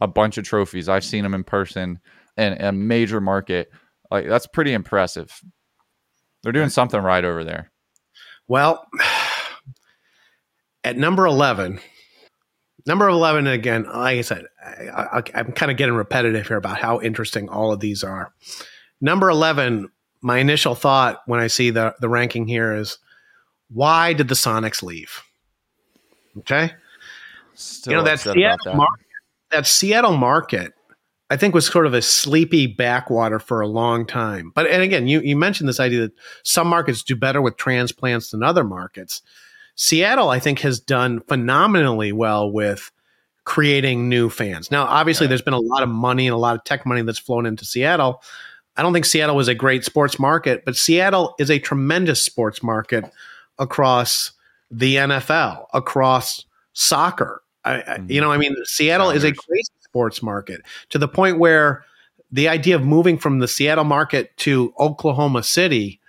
a 0.00 0.08
bunch 0.08 0.38
of 0.38 0.44
trophies. 0.44 0.88
I've 0.88 1.04
seen 1.04 1.22
them 1.22 1.34
in 1.34 1.44
person 1.44 2.00
and 2.36 2.60
a 2.60 2.72
major 2.72 3.20
market. 3.20 3.70
Like 4.10 4.26
that's 4.26 4.46
pretty 4.46 4.72
impressive. 4.72 5.40
They're 6.42 6.52
doing 6.52 6.70
something 6.70 7.00
right 7.00 7.24
over 7.24 7.44
there. 7.44 7.70
Well, 8.48 8.86
at 10.84 10.96
number 10.96 11.26
11, 11.26 11.80
number 12.86 13.08
11, 13.08 13.46
again, 13.46 13.84
like 13.84 14.18
I 14.18 14.20
said, 14.22 14.46
I, 14.64 15.22
am 15.34 15.52
kind 15.52 15.70
of 15.70 15.76
getting 15.76 15.94
repetitive 15.94 16.48
here 16.48 16.56
about 16.56 16.78
how 16.78 17.00
interesting 17.00 17.48
all 17.48 17.72
of 17.72 17.80
these 17.80 18.02
are. 18.02 18.32
Number 19.00 19.30
11, 19.30 19.88
my 20.22 20.38
initial 20.38 20.74
thought 20.74 21.20
when 21.26 21.40
I 21.40 21.46
see 21.46 21.70
the, 21.70 21.94
the 22.00 22.08
ranking 22.08 22.46
here 22.46 22.74
is 22.74 22.98
why 23.68 24.12
did 24.12 24.28
the 24.28 24.34
Sonics 24.34 24.82
leave? 24.82 25.22
Okay. 26.38 26.72
Still 27.54 27.92
you 27.92 27.98
know, 27.98 28.04
that's 28.04 28.22
Seattle, 28.22 28.58
that. 28.64 28.76
Market, 28.76 29.06
that 29.50 29.66
Seattle 29.66 30.16
market 30.16 30.72
I 31.30 31.36
think 31.36 31.54
was 31.54 31.66
sort 31.66 31.86
of 31.86 31.94
a 31.94 32.02
sleepy 32.02 32.66
backwater 32.66 33.38
for 33.38 33.60
a 33.60 33.68
long 33.68 34.04
time. 34.04 34.50
But 34.54 34.66
and 34.66 34.82
again, 34.82 35.06
you 35.06 35.20
you 35.20 35.36
mentioned 35.36 35.68
this 35.68 35.80
idea 35.80 36.00
that 36.00 36.12
some 36.42 36.66
markets 36.66 37.04
do 37.04 37.14
better 37.14 37.40
with 37.40 37.56
transplants 37.56 38.32
than 38.32 38.42
other 38.42 38.64
markets. 38.64 39.22
Seattle, 39.76 40.28
I 40.28 40.40
think, 40.40 40.58
has 40.58 40.80
done 40.80 41.20
phenomenally 41.20 42.12
well 42.12 42.50
with 42.50 42.90
creating 43.44 44.08
new 44.08 44.28
fans. 44.28 44.70
Now, 44.70 44.84
obviously, 44.84 45.28
there's 45.28 45.40
been 45.40 45.54
a 45.54 45.60
lot 45.60 45.82
of 45.82 45.88
money 45.88 46.26
and 46.26 46.34
a 46.34 46.38
lot 46.38 46.56
of 46.56 46.64
tech 46.64 46.84
money 46.84 47.02
that's 47.02 47.18
flown 47.18 47.46
into 47.46 47.64
Seattle. 47.64 48.22
I 48.76 48.82
don't 48.82 48.92
think 48.92 49.04
Seattle 49.04 49.36
was 49.36 49.48
a 49.48 49.54
great 49.54 49.84
sports 49.84 50.18
market, 50.18 50.64
but 50.64 50.76
Seattle 50.76 51.34
is 51.38 51.50
a 51.50 51.58
tremendous 51.58 52.22
sports 52.22 52.62
market 52.62 53.04
across 53.58 54.32
the 54.70 54.96
NFL, 54.96 55.66
across 55.72 56.44
soccer. 56.72 57.42
I, 57.64 57.72
mm-hmm. 57.74 58.10
You 58.10 58.20
know, 58.20 58.32
I 58.32 58.36
mean, 58.36 58.54
Seattle 58.64 59.10
is 59.10 59.24
a 59.24 59.32
crazy 59.32 59.72
sports 59.80 60.22
market 60.22 60.62
to 60.90 60.98
the 60.98 61.08
point 61.08 61.38
where 61.38 61.84
the 62.32 62.48
idea 62.48 62.76
of 62.76 62.82
moving 62.82 63.18
from 63.18 63.40
the 63.40 63.48
Seattle 63.48 63.84
market 63.84 64.36
to 64.38 64.72
Oklahoma 64.78 65.42
City, 65.42 66.00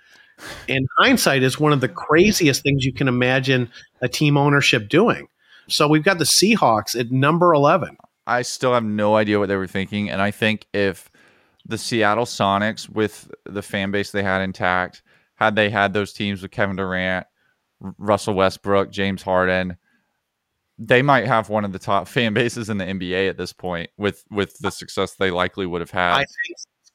in 0.68 0.86
hindsight, 0.98 1.42
is 1.42 1.58
one 1.58 1.72
of 1.72 1.80
the 1.80 1.88
craziest 1.88 2.62
things 2.62 2.84
you 2.84 2.92
can 2.92 3.08
imagine 3.08 3.70
a 4.00 4.08
team 4.08 4.36
ownership 4.36 4.88
doing. 4.88 5.28
So 5.68 5.88
we've 5.88 6.04
got 6.04 6.18
the 6.18 6.24
Seahawks 6.24 6.98
at 6.98 7.10
number 7.10 7.52
11. 7.52 7.96
I 8.26 8.42
still 8.42 8.72
have 8.72 8.84
no 8.84 9.16
idea 9.16 9.38
what 9.38 9.48
they 9.48 9.56
were 9.56 9.66
thinking. 9.66 10.10
And 10.10 10.22
I 10.22 10.30
think 10.30 10.66
if 10.72 11.10
the 11.66 11.78
Seattle 11.78 12.24
Sonics, 12.24 12.88
with 12.88 13.30
the 13.44 13.62
fan 13.62 13.90
base 13.90 14.10
they 14.10 14.22
had 14.22 14.42
intact, 14.42 15.02
had 15.34 15.56
they 15.56 15.70
had 15.70 15.92
those 15.92 16.12
teams 16.12 16.42
with 16.42 16.50
Kevin 16.50 16.76
Durant, 16.76 17.26
Russell 17.98 18.34
Westbrook, 18.34 18.90
James 18.90 19.22
Harden, 19.22 19.76
they 20.86 21.02
might 21.02 21.26
have 21.26 21.48
one 21.48 21.64
of 21.64 21.72
the 21.72 21.78
top 21.78 22.08
fan 22.08 22.34
bases 22.34 22.68
in 22.68 22.78
the 22.78 22.84
NBA 22.84 23.28
at 23.28 23.36
this 23.36 23.52
point 23.52 23.90
with 23.96 24.24
with 24.30 24.58
the 24.58 24.70
success 24.70 25.14
they 25.14 25.30
likely 25.30 25.66
would 25.66 25.80
have 25.80 25.90
had. 25.90 26.14
I 26.14 26.26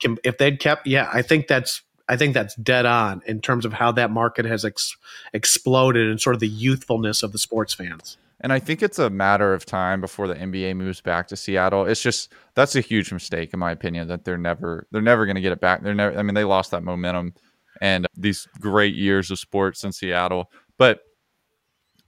think 0.01 0.19
if 0.23 0.37
they'd 0.37 0.59
kept, 0.59 0.85
yeah, 0.85 1.09
I 1.11 1.21
think 1.21 1.47
that's 1.47 1.81
I 2.09 2.17
think 2.17 2.33
that's 2.33 2.55
dead 2.55 2.85
on 2.85 3.21
in 3.25 3.41
terms 3.41 3.65
of 3.65 3.73
how 3.73 3.91
that 3.93 4.11
market 4.11 4.45
has 4.45 4.63
ex- 4.63 4.95
exploded 5.33 6.09
and 6.09 6.21
sort 6.21 6.35
of 6.35 6.39
the 6.39 6.47
youthfulness 6.47 7.21
of 7.23 7.31
the 7.33 7.37
sports 7.37 7.73
fans. 7.73 8.17
And 8.39 8.53
I 8.53 8.59
think 8.59 8.83
it's 8.83 8.99
a 8.99 9.09
matter 9.09 9.53
of 9.53 9.65
time 9.65 9.99
before 9.99 10.27
the 10.27 10.35
NBA 10.35 10.75
moves 10.75 11.01
back 11.01 11.27
to 11.29 11.35
Seattle. 11.35 11.85
It's 11.85 12.01
just 12.01 12.31
that's 12.53 12.75
a 12.75 12.81
huge 12.81 13.11
mistake 13.11 13.51
in 13.53 13.59
my 13.59 13.71
opinion 13.71 14.07
that 14.09 14.25
they're 14.25 14.37
never 14.37 14.87
they're 14.91 15.01
never 15.01 15.25
going 15.25 15.35
to 15.35 15.41
get 15.41 15.51
it 15.51 15.59
back. 15.59 15.81
They're 15.81 15.95
never 15.95 16.17
I 16.17 16.23
mean 16.23 16.35
they 16.35 16.43
lost 16.43 16.71
that 16.71 16.83
momentum 16.83 17.33
and 17.81 18.07
these 18.15 18.47
great 18.59 18.95
years 18.95 19.31
of 19.31 19.39
sports 19.39 19.83
in 19.83 19.91
Seattle. 19.91 20.51
But 20.77 20.99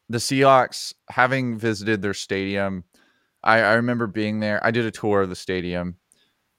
the 0.10 0.18
Seahawks, 0.18 0.94
having 1.10 1.58
visited 1.58 2.02
their 2.02 2.16
stadium, 2.16 2.84
I, 3.44 3.60
I 3.60 3.74
remember 3.76 4.08
being 4.08 4.40
there. 4.40 4.66
I 4.66 4.72
did 4.72 4.86
a 4.86 4.92
tour 4.92 5.22
of 5.22 5.30
the 5.30 5.36
stadium, 5.36 5.98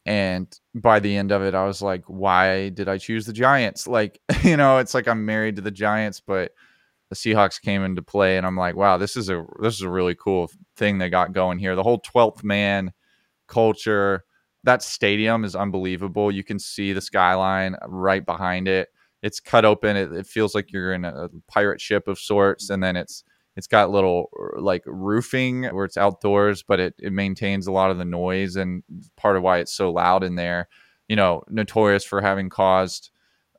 and 0.06 0.48
by 0.74 1.00
the 1.00 1.16
end 1.16 1.32
of 1.32 1.42
it, 1.42 1.54
I 1.54 1.64
was 1.66 1.82
like, 1.82 2.04
"Why 2.06 2.70
did 2.70 2.88
I 2.88 2.98
choose 2.98 3.26
the 3.26 3.32
Giants?" 3.32 3.86
Like, 3.86 4.20
you 4.44 4.56
know, 4.56 4.78
it's 4.78 4.94
like 4.94 5.08
I'm 5.08 5.26
married 5.26 5.56
to 5.56 5.62
the 5.62 5.70
Giants, 5.70 6.20
but 6.20 6.52
the 7.10 7.16
Seahawks 7.16 7.60
came 7.60 7.84
into 7.84 8.02
play, 8.02 8.36
and 8.38 8.46
I'm 8.46 8.56
like, 8.56 8.76
"Wow, 8.76 8.98
this 8.98 9.16
is 9.16 9.28
a 9.30 9.44
this 9.60 9.74
is 9.74 9.82
a 9.82 9.90
really 9.90 10.14
cool 10.14 10.50
thing 10.76 10.98
they 10.98 11.10
got 11.10 11.32
going 11.32 11.58
here." 11.58 11.74
The 11.76 11.82
whole 11.82 12.00
12th 12.00 12.44
man 12.44 12.92
culture, 13.48 14.24
that 14.64 14.82
stadium 14.82 15.44
is 15.44 15.56
unbelievable. 15.56 16.30
You 16.32 16.44
can 16.44 16.58
see 16.58 16.92
the 16.92 17.00
skyline 17.00 17.76
right 17.88 18.24
behind 18.24 18.68
it. 18.68 18.88
It's 19.22 19.40
cut 19.40 19.64
open. 19.64 19.96
It, 19.96 20.12
it 20.12 20.26
feels 20.26 20.54
like 20.54 20.72
you're 20.72 20.94
in 20.94 21.04
a 21.04 21.28
pirate 21.48 21.80
ship 21.80 22.08
of 22.08 22.18
sorts, 22.18 22.70
and 22.70 22.82
then 22.82 22.96
it's 22.96 23.24
it's 23.60 23.66
got 23.66 23.90
little 23.90 24.30
uh, 24.40 24.58
like 24.58 24.82
roofing 24.86 25.64
where 25.64 25.84
it's 25.84 25.98
outdoors, 25.98 26.62
but 26.62 26.80
it, 26.80 26.94
it 26.98 27.12
maintains 27.12 27.66
a 27.66 27.72
lot 27.72 27.90
of 27.90 27.98
the 27.98 28.06
noise 28.06 28.56
and 28.56 28.82
part 29.18 29.36
of 29.36 29.42
why 29.42 29.58
it's 29.58 29.74
so 29.74 29.92
loud 29.92 30.24
in 30.24 30.34
there. 30.34 30.66
You 31.10 31.16
know, 31.16 31.42
notorious 31.46 32.02
for 32.02 32.22
having 32.22 32.48
caused 32.48 33.10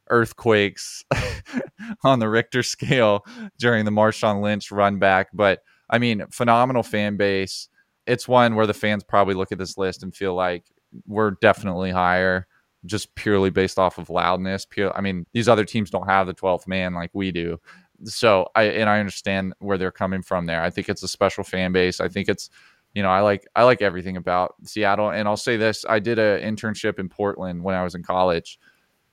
earthquakes 0.09 1.05
on 2.03 2.17
the 2.17 2.29
Richter 2.29 2.63
scale 2.63 3.23
during 3.59 3.85
the 3.85 3.91
Marshawn 3.91 4.41
Lynch 4.41 4.71
run 4.71 4.97
back. 4.97 5.27
But 5.35 5.59
I 5.87 5.99
mean, 5.99 6.25
phenomenal 6.31 6.81
fan 6.81 7.15
base. 7.15 7.69
It's 8.07 8.27
one 8.27 8.55
where 8.55 8.65
the 8.65 8.73
fans 8.73 9.03
probably 9.03 9.35
look 9.35 9.51
at 9.51 9.59
this 9.59 9.77
list 9.77 10.01
and 10.01 10.15
feel 10.15 10.33
like 10.33 10.63
we're 11.05 11.35
definitely 11.41 11.91
higher 11.91 12.47
just 12.87 13.13
purely 13.13 13.51
based 13.51 13.77
off 13.77 13.99
of 13.99 14.09
loudness. 14.09 14.65
Pure, 14.65 14.97
I 14.97 15.01
mean, 15.01 15.27
these 15.31 15.47
other 15.47 15.63
teams 15.63 15.91
don't 15.91 16.09
have 16.09 16.25
the 16.25 16.33
12th 16.33 16.67
man 16.67 16.95
like 16.95 17.11
we 17.13 17.31
do 17.31 17.59
so 18.05 18.47
I 18.55 18.63
and 18.63 18.89
I 18.89 18.99
understand 18.99 19.53
where 19.59 19.77
they're 19.77 19.91
coming 19.91 20.21
from 20.21 20.45
there. 20.45 20.61
I 20.61 20.69
think 20.69 20.89
it's 20.89 21.03
a 21.03 21.07
special 21.07 21.43
fan 21.43 21.71
base. 21.71 21.99
I 21.99 22.07
think 22.07 22.29
it's 22.29 22.49
you 22.93 23.03
know, 23.03 23.09
I 23.09 23.21
like 23.21 23.47
I 23.55 23.63
like 23.63 23.81
everything 23.81 24.17
about 24.17 24.55
Seattle. 24.63 25.09
And 25.11 25.27
I'll 25.27 25.37
say 25.37 25.57
this: 25.57 25.85
I 25.87 25.99
did 25.99 26.19
an 26.19 26.41
internship 26.55 26.99
in 26.99 27.09
Portland 27.09 27.63
when 27.63 27.75
I 27.75 27.83
was 27.83 27.95
in 27.95 28.03
college, 28.03 28.59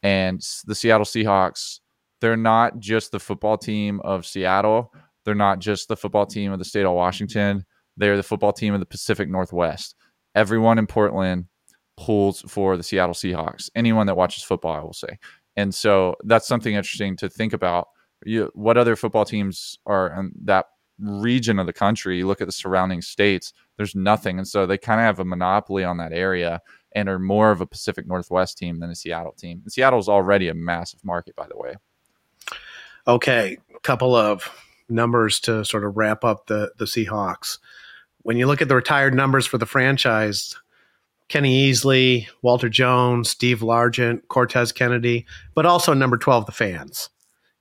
and 0.02 0.40
the 0.66 0.74
Seattle 0.74 1.06
Seahawks. 1.06 1.80
They're 2.20 2.36
not 2.36 2.80
just 2.80 3.12
the 3.12 3.20
football 3.20 3.56
team 3.56 4.00
of 4.00 4.26
Seattle. 4.26 4.92
They're 5.24 5.36
not 5.36 5.60
just 5.60 5.86
the 5.86 5.96
football 5.96 6.26
team 6.26 6.50
of 6.52 6.58
the 6.58 6.64
state 6.64 6.84
of 6.84 6.92
Washington. 6.94 7.64
They're 7.96 8.16
the 8.16 8.24
football 8.24 8.52
team 8.52 8.74
of 8.74 8.80
the 8.80 8.86
Pacific 8.86 9.28
Northwest. 9.28 9.94
Everyone 10.34 10.78
in 10.78 10.88
Portland 10.88 11.44
pulls 11.96 12.40
for 12.42 12.76
the 12.76 12.82
Seattle 12.82 13.14
Seahawks. 13.14 13.70
Anyone 13.76 14.06
that 14.06 14.16
watches 14.16 14.42
football, 14.42 14.72
I 14.72 14.80
will 14.80 14.92
say. 14.92 15.18
And 15.56 15.74
so 15.74 16.16
that's 16.24 16.46
something 16.46 16.74
interesting 16.74 17.16
to 17.18 17.28
think 17.28 17.52
about 17.52 17.88
you, 18.24 18.50
what 18.54 18.76
other 18.76 18.96
football 18.96 19.24
teams 19.24 19.78
are 19.86 20.08
in 20.18 20.32
that 20.44 20.66
region 20.98 21.58
of 21.58 21.66
the 21.66 21.72
country? 21.72 22.18
You 22.18 22.26
look 22.26 22.40
at 22.40 22.48
the 22.48 22.52
surrounding 22.52 23.02
states, 23.02 23.52
there's 23.76 23.94
nothing. 23.94 24.38
And 24.38 24.46
so 24.48 24.66
they 24.66 24.78
kind 24.78 25.00
of 25.00 25.04
have 25.04 25.20
a 25.20 25.24
monopoly 25.24 25.84
on 25.84 25.98
that 25.98 26.12
area 26.12 26.60
and 26.92 27.08
are 27.08 27.18
more 27.18 27.50
of 27.50 27.60
a 27.60 27.66
Pacific 27.66 28.06
Northwest 28.06 28.58
team 28.58 28.80
than 28.80 28.90
a 28.90 28.94
Seattle 28.94 29.32
team. 29.32 29.60
And 29.62 29.72
Seattle 29.72 29.98
is 29.98 30.08
already 30.08 30.48
a 30.48 30.54
massive 30.54 31.04
market, 31.04 31.36
by 31.36 31.46
the 31.46 31.56
way. 31.56 31.74
Okay, 33.06 33.58
a 33.74 33.80
couple 33.80 34.14
of 34.14 34.50
numbers 34.88 35.40
to 35.40 35.64
sort 35.64 35.84
of 35.84 35.96
wrap 35.96 36.24
up 36.24 36.46
the 36.46 36.72
the 36.78 36.84
Seahawks. 36.86 37.58
When 38.22 38.36
you 38.36 38.46
look 38.46 38.60
at 38.60 38.68
the 38.68 38.74
retired 38.74 39.14
numbers 39.14 39.46
for 39.46 39.58
the 39.58 39.66
franchise, 39.66 40.54
Kenny 41.28 41.70
Easley, 41.70 42.26
Walter 42.42 42.68
Jones, 42.68 43.30
Steve 43.30 43.60
Largent, 43.60 44.26
Cortez 44.28 44.72
Kennedy, 44.72 45.26
but 45.54 45.66
also 45.66 45.94
number 45.94 46.16
12, 46.16 46.46
the 46.46 46.52
fans 46.52 47.10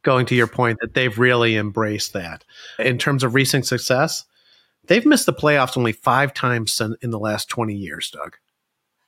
going 0.08 0.26
to 0.26 0.36
your 0.36 0.48
point 0.48 0.80
that 0.80 0.94
they've 0.94 1.20
really 1.20 1.58
embraced 1.58 2.14
that. 2.14 2.46
In 2.80 2.98
terms 2.98 3.26
of 3.26 3.36
recent 3.36 3.68
success, 3.68 4.24
they've 4.86 5.06
missed 5.06 5.26
the 5.26 5.34
playoffs 5.34 5.78
only 5.78 5.92
five 5.92 6.34
times 6.34 6.82
in 7.02 7.12
the 7.12 7.20
last 7.20 7.50
20 7.50 7.76
years, 7.76 8.10
Doug, 8.10 8.38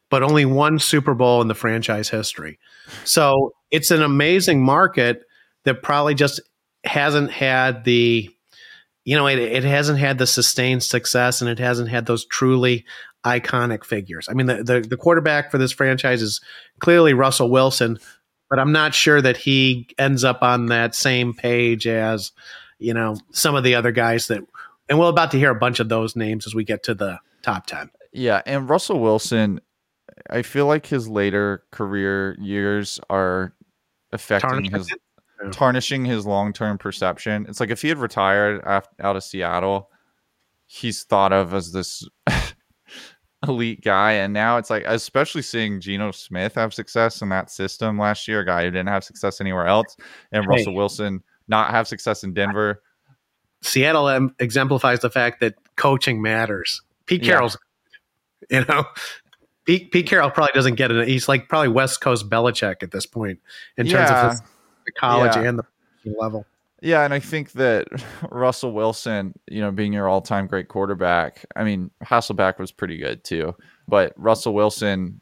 but 0.09 0.23
only 0.23 0.43
one 0.43 0.77
Super 0.77 1.13
Bowl 1.13 1.41
in 1.41 1.47
the 1.47 1.55
franchise 1.55 2.09
history. 2.09 2.59
So 3.05 3.53
it's 3.71 3.91
an 3.91 4.01
amazing 4.01 4.61
market 4.61 5.23
that 5.63 5.83
probably 5.83 6.15
just 6.15 6.41
hasn't 6.83 7.31
had 7.31 7.85
the, 7.85 8.29
you 9.05 9.15
know, 9.15 9.27
it, 9.27 9.39
it 9.39 9.63
hasn't 9.63 9.99
had 9.99 10.17
the 10.17 10.27
sustained 10.27 10.83
success 10.83 11.39
and 11.39 11.49
it 11.49 11.59
hasn't 11.59 11.87
had 11.87 12.07
those 12.07 12.25
truly 12.25 12.85
iconic 13.25 13.85
figures. 13.85 14.27
I 14.29 14.33
mean, 14.33 14.47
the, 14.47 14.63
the, 14.63 14.81
the 14.81 14.97
quarterback 14.97 15.49
for 15.49 15.57
this 15.57 15.71
franchise 15.71 16.21
is 16.21 16.41
clearly 16.79 17.13
Russell 17.13 17.49
Wilson, 17.49 17.99
but 18.49 18.59
I'm 18.59 18.71
not 18.71 18.93
sure 18.93 19.21
that 19.21 19.37
he 19.37 19.87
ends 19.97 20.23
up 20.23 20.41
on 20.41 20.67
that 20.67 20.95
same 20.95 21.33
page 21.33 21.87
as, 21.87 22.31
you 22.79 22.93
know, 22.93 23.17
some 23.31 23.55
of 23.55 23.63
the 23.63 23.75
other 23.75 23.91
guys 23.91 24.27
that, 24.27 24.41
and 24.89 24.99
we're 24.99 25.09
about 25.09 25.31
to 25.31 25.37
hear 25.37 25.51
a 25.51 25.55
bunch 25.55 25.79
of 25.79 25.89
those 25.89 26.15
names 26.15 26.47
as 26.47 26.55
we 26.55 26.63
get 26.63 26.83
to 26.83 26.93
the 26.93 27.19
top 27.41 27.67
10. 27.67 27.91
Yeah. 28.11 28.41
And 28.45 28.69
Russell 28.69 28.99
Wilson, 28.99 29.61
I 30.29 30.41
feel 30.41 30.65
like 30.65 30.87
his 30.87 31.07
later 31.07 31.63
career 31.71 32.35
years 32.39 32.99
are 33.09 33.53
affecting 34.11 34.49
Tarnishing 34.49 34.73
his, 34.73 34.95
tarnishing 35.51 36.05
his 36.05 36.25
long 36.25 36.53
term 36.53 36.77
perception. 36.77 37.45
It's 37.47 37.59
like 37.59 37.69
if 37.69 37.81
he 37.81 37.89
had 37.89 37.97
retired 37.97 38.63
out 38.65 39.15
of 39.15 39.23
Seattle, 39.23 39.89
he's 40.65 41.03
thought 41.03 41.33
of 41.33 41.53
as 41.53 41.71
this 41.71 42.07
elite 43.47 43.81
guy. 43.81 44.13
And 44.13 44.33
now 44.33 44.57
it's 44.57 44.69
like, 44.69 44.83
especially 44.85 45.41
seeing 45.41 45.79
Geno 45.79 46.11
Smith 46.11 46.55
have 46.55 46.73
success 46.73 47.21
in 47.21 47.29
that 47.29 47.49
system 47.49 47.97
last 47.97 48.27
year, 48.27 48.41
a 48.41 48.45
guy 48.45 48.63
who 48.63 48.71
didn't 48.71 48.89
have 48.89 49.03
success 49.03 49.39
anywhere 49.39 49.67
else, 49.67 49.95
and 50.31 50.43
hey. 50.43 50.47
Russell 50.47 50.73
Wilson 50.73 51.23
not 51.47 51.71
have 51.71 51.87
success 51.87 52.23
in 52.23 52.33
Denver. 52.33 52.81
Seattle 53.61 54.29
exemplifies 54.39 54.99
the 54.99 55.09
fact 55.09 55.41
that 55.41 55.55
coaching 55.75 56.21
matters. 56.21 56.81
Pete 57.05 57.23
Carroll's, 57.23 57.57
yeah. 58.49 58.59
you 58.59 58.65
know, 58.65 58.85
Pete, 59.65 59.91
Pete 59.91 60.07
Carroll 60.07 60.31
probably 60.31 60.53
doesn't 60.53 60.75
get 60.75 60.91
it. 60.91 61.07
He's 61.07 61.27
like 61.27 61.49
probably 61.49 61.69
West 61.69 62.01
Coast 62.01 62.29
Belichick 62.29 62.81
at 62.81 62.91
this 62.91 63.05
point 63.05 63.39
in 63.77 63.85
terms 63.87 64.09
yeah. 64.09 64.25
of 64.25 64.31
his, 64.31 64.41
the 64.85 64.91
college 64.93 65.35
yeah. 65.35 65.43
and 65.43 65.59
the 65.59 65.65
level. 66.17 66.45
Yeah, 66.81 67.03
and 67.03 67.13
I 67.13 67.19
think 67.19 67.51
that 67.53 67.87
Russell 68.31 68.71
Wilson, 68.73 69.33
you 69.49 69.61
know, 69.61 69.71
being 69.71 69.93
your 69.93 70.07
all-time 70.07 70.47
great 70.47 70.67
quarterback, 70.67 71.45
I 71.55 71.63
mean, 71.63 71.91
Hasselbeck 72.03 72.59
was 72.59 72.71
pretty 72.71 72.97
good 72.97 73.23
too, 73.23 73.55
but 73.87 74.13
Russell 74.15 74.53
Wilson, 74.53 75.21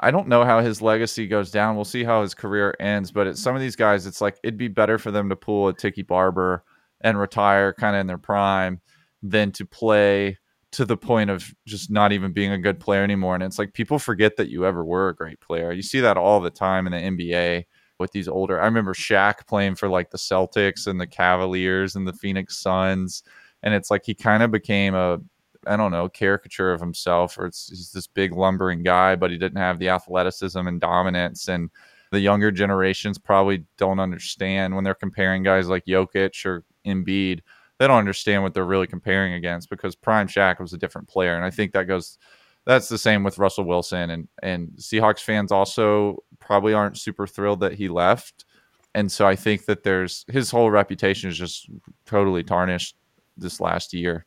I 0.00 0.10
don't 0.10 0.28
know 0.28 0.44
how 0.44 0.60
his 0.60 0.82
legacy 0.82 1.26
goes 1.26 1.50
down. 1.50 1.74
We'll 1.74 1.86
see 1.86 2.04
how 2.04 2.20
his 2.22 2.34
career 2.34 2.74
ends, 2.78 3.10
but 3.10 3.38
some 3.38 3.54
of 3.54 3.62
these 3.62 3.76
guys, 3.76 4.06
it's 4.06 4.20
like 4.20 4.38
it'd 4.44 4.58
be 4.58 4.68
better 4.68 4.98
for 4.98 5.10
them 5.10 5.30
to 5.30 5.36
pull 5.36 5.68
a 5.68 5.74
Tiki 5.74 6.02
Barber 6.02 6.64
and 7.00 7.18
retire 7.18 7.72
kind 7.72 7.96
of 7.96 8.00
in 8.00 8.06
their 8.06 8.18
prime 8.18 8.80
than 9.22 9.52
to 9.52 9.64
play 9.64 10.38
to 10.72 10.84
the 10.84 10.96
point 10.96 11.30
of 11.30 11.50
just 11.66 11.90
not 11.90 12.12
even 12.12 12.32
being 12.32 12.52
a 12.52 12.58
good 12.58 12.78
player 12.78 13.02
anymore. 13.02 13.34
And 13.34 13.42
it's 13.42 13.58
like 13.58 13.72
people 13.72 13.98
forget 13.98 14.36
that 14.36 14.50
you 14.50 14.66
ever 14.66 14.84
were 14.84 15.08
a 15.08 15.14
great 15.14 15.40
player. 15.40 15.72
You 15.72 15.82
see 15.82 16.00
that 16.00 16.18
all 16.18 16.40
the 16.40 16.50
time 16.50 16.86
in 16.86 16.92
the 16.92 16.98
NBA 16.98 17.64
with 17.98 18.12
these 18.12 18.28
older. 18.28 18.60
I 18.60 18.64
remember 18.64 18.94
Shaq 18.94 19.46
playing 19.46 19.76
for 19.76 19.88
like 19.88 20.10
the 20.10 20.18
Celtics 20.18 20.86
and 20.86 21.00
the 21.00 21.06
Cavaliers 21.06 21.96
and 21.96 22.06
the 22.06 22.12
Phoenix 22.12 22.56
Suns. 22.56 23.22
And 23.62 23.74
it's 23.74 23.90
like 23.90 24.04
he 24.04 24.14
kind 24.14 24.42
of 24.42 24.50
became 24.50 24.94
a, 24.94 25.18
I 25.66 25.76
don't 25.76 25.92
know, 25.92 26.08
caricature 26.08 26.72
of 26.72 26.80
himself, 26.80 27.38
or 27.38 27.46
it's 27.46 27.68
he's 27.68 27.92
this 27.92 28.06
big 28.06 28.32
lumbering 28.32 28.82
guy, 28.82 29.16
but 29.16 29.30
he 29.30 29.38
didn't 29.38 29.58
have 29.58 29.78
the 29.78 29.88
athleticism 29.88 30.58
and 30.58 30.80
dominance. 30.80 31.48
And 31.48 31.70
the 32.12 32.20
younger 32.20 32.50
generations 32.50 33.18
probably 33.18 33.64
don't 33.78 33.98
understand 34.00 34.74
when 34.74 34.84
they're 34.84 34.94
comparing 34.94 35.42
guys 35.42 35.68
like 35.68 35.84
Jokic 35.86 36.46
or 36.46 36.64
Embiid 36.86 37.40
they 37.78 37.86
don't 37.86 37.98
understand 37.98 38.42
what 38.42 38.54
they're 38.54 38.64
really 38.64 38.86
comparing 38.86 39.34
against 39.34 39.68
because 39.68 39.94
Prime 39.94 40.28
Shaq 40.28 40.60
was 40.60 40.72
a 40.72 40.78
different 40.78 41.08
player, 41.08 41.34
and 41.34 41.44
I 41.44 41.50
think 41.50 41.72
that 41.72 41.86
goes. 41.86 42.18
That's 42.64 42.88
the 42.88 42.98
same 42.98 43.22
with 43.22 43.38
Russell 43.38 43.64
Wilson, 43.64 44.10
and 44.10 44.28
and 44.42 44.70
Seahawks 44.76 45.20
fans 45.20 45.52
also 45.52 46.22
probably 46.46 46.72
aren't 46.72 46.96
super 46.96 47.26
thrilled 47.26 47.60
that 47.60 47.74
he 47.74 47.88
left, 47.88 48.46
and 48.94 49.12
so 49.12 49.26
I 49.26 49.36
think 49.36 49.66
that 49.66 49.82
there's 49.82 50.24
his 50.28 50.50
whole 50.50 50.70
reputation 50.70 51.28
is 51.28 51.36
just 51.36 51.68
totally 52.06 52.42
tarnished 52.42 52.96
this 53.36 53.60
last 53.60 53.92
year. 53.92 54.24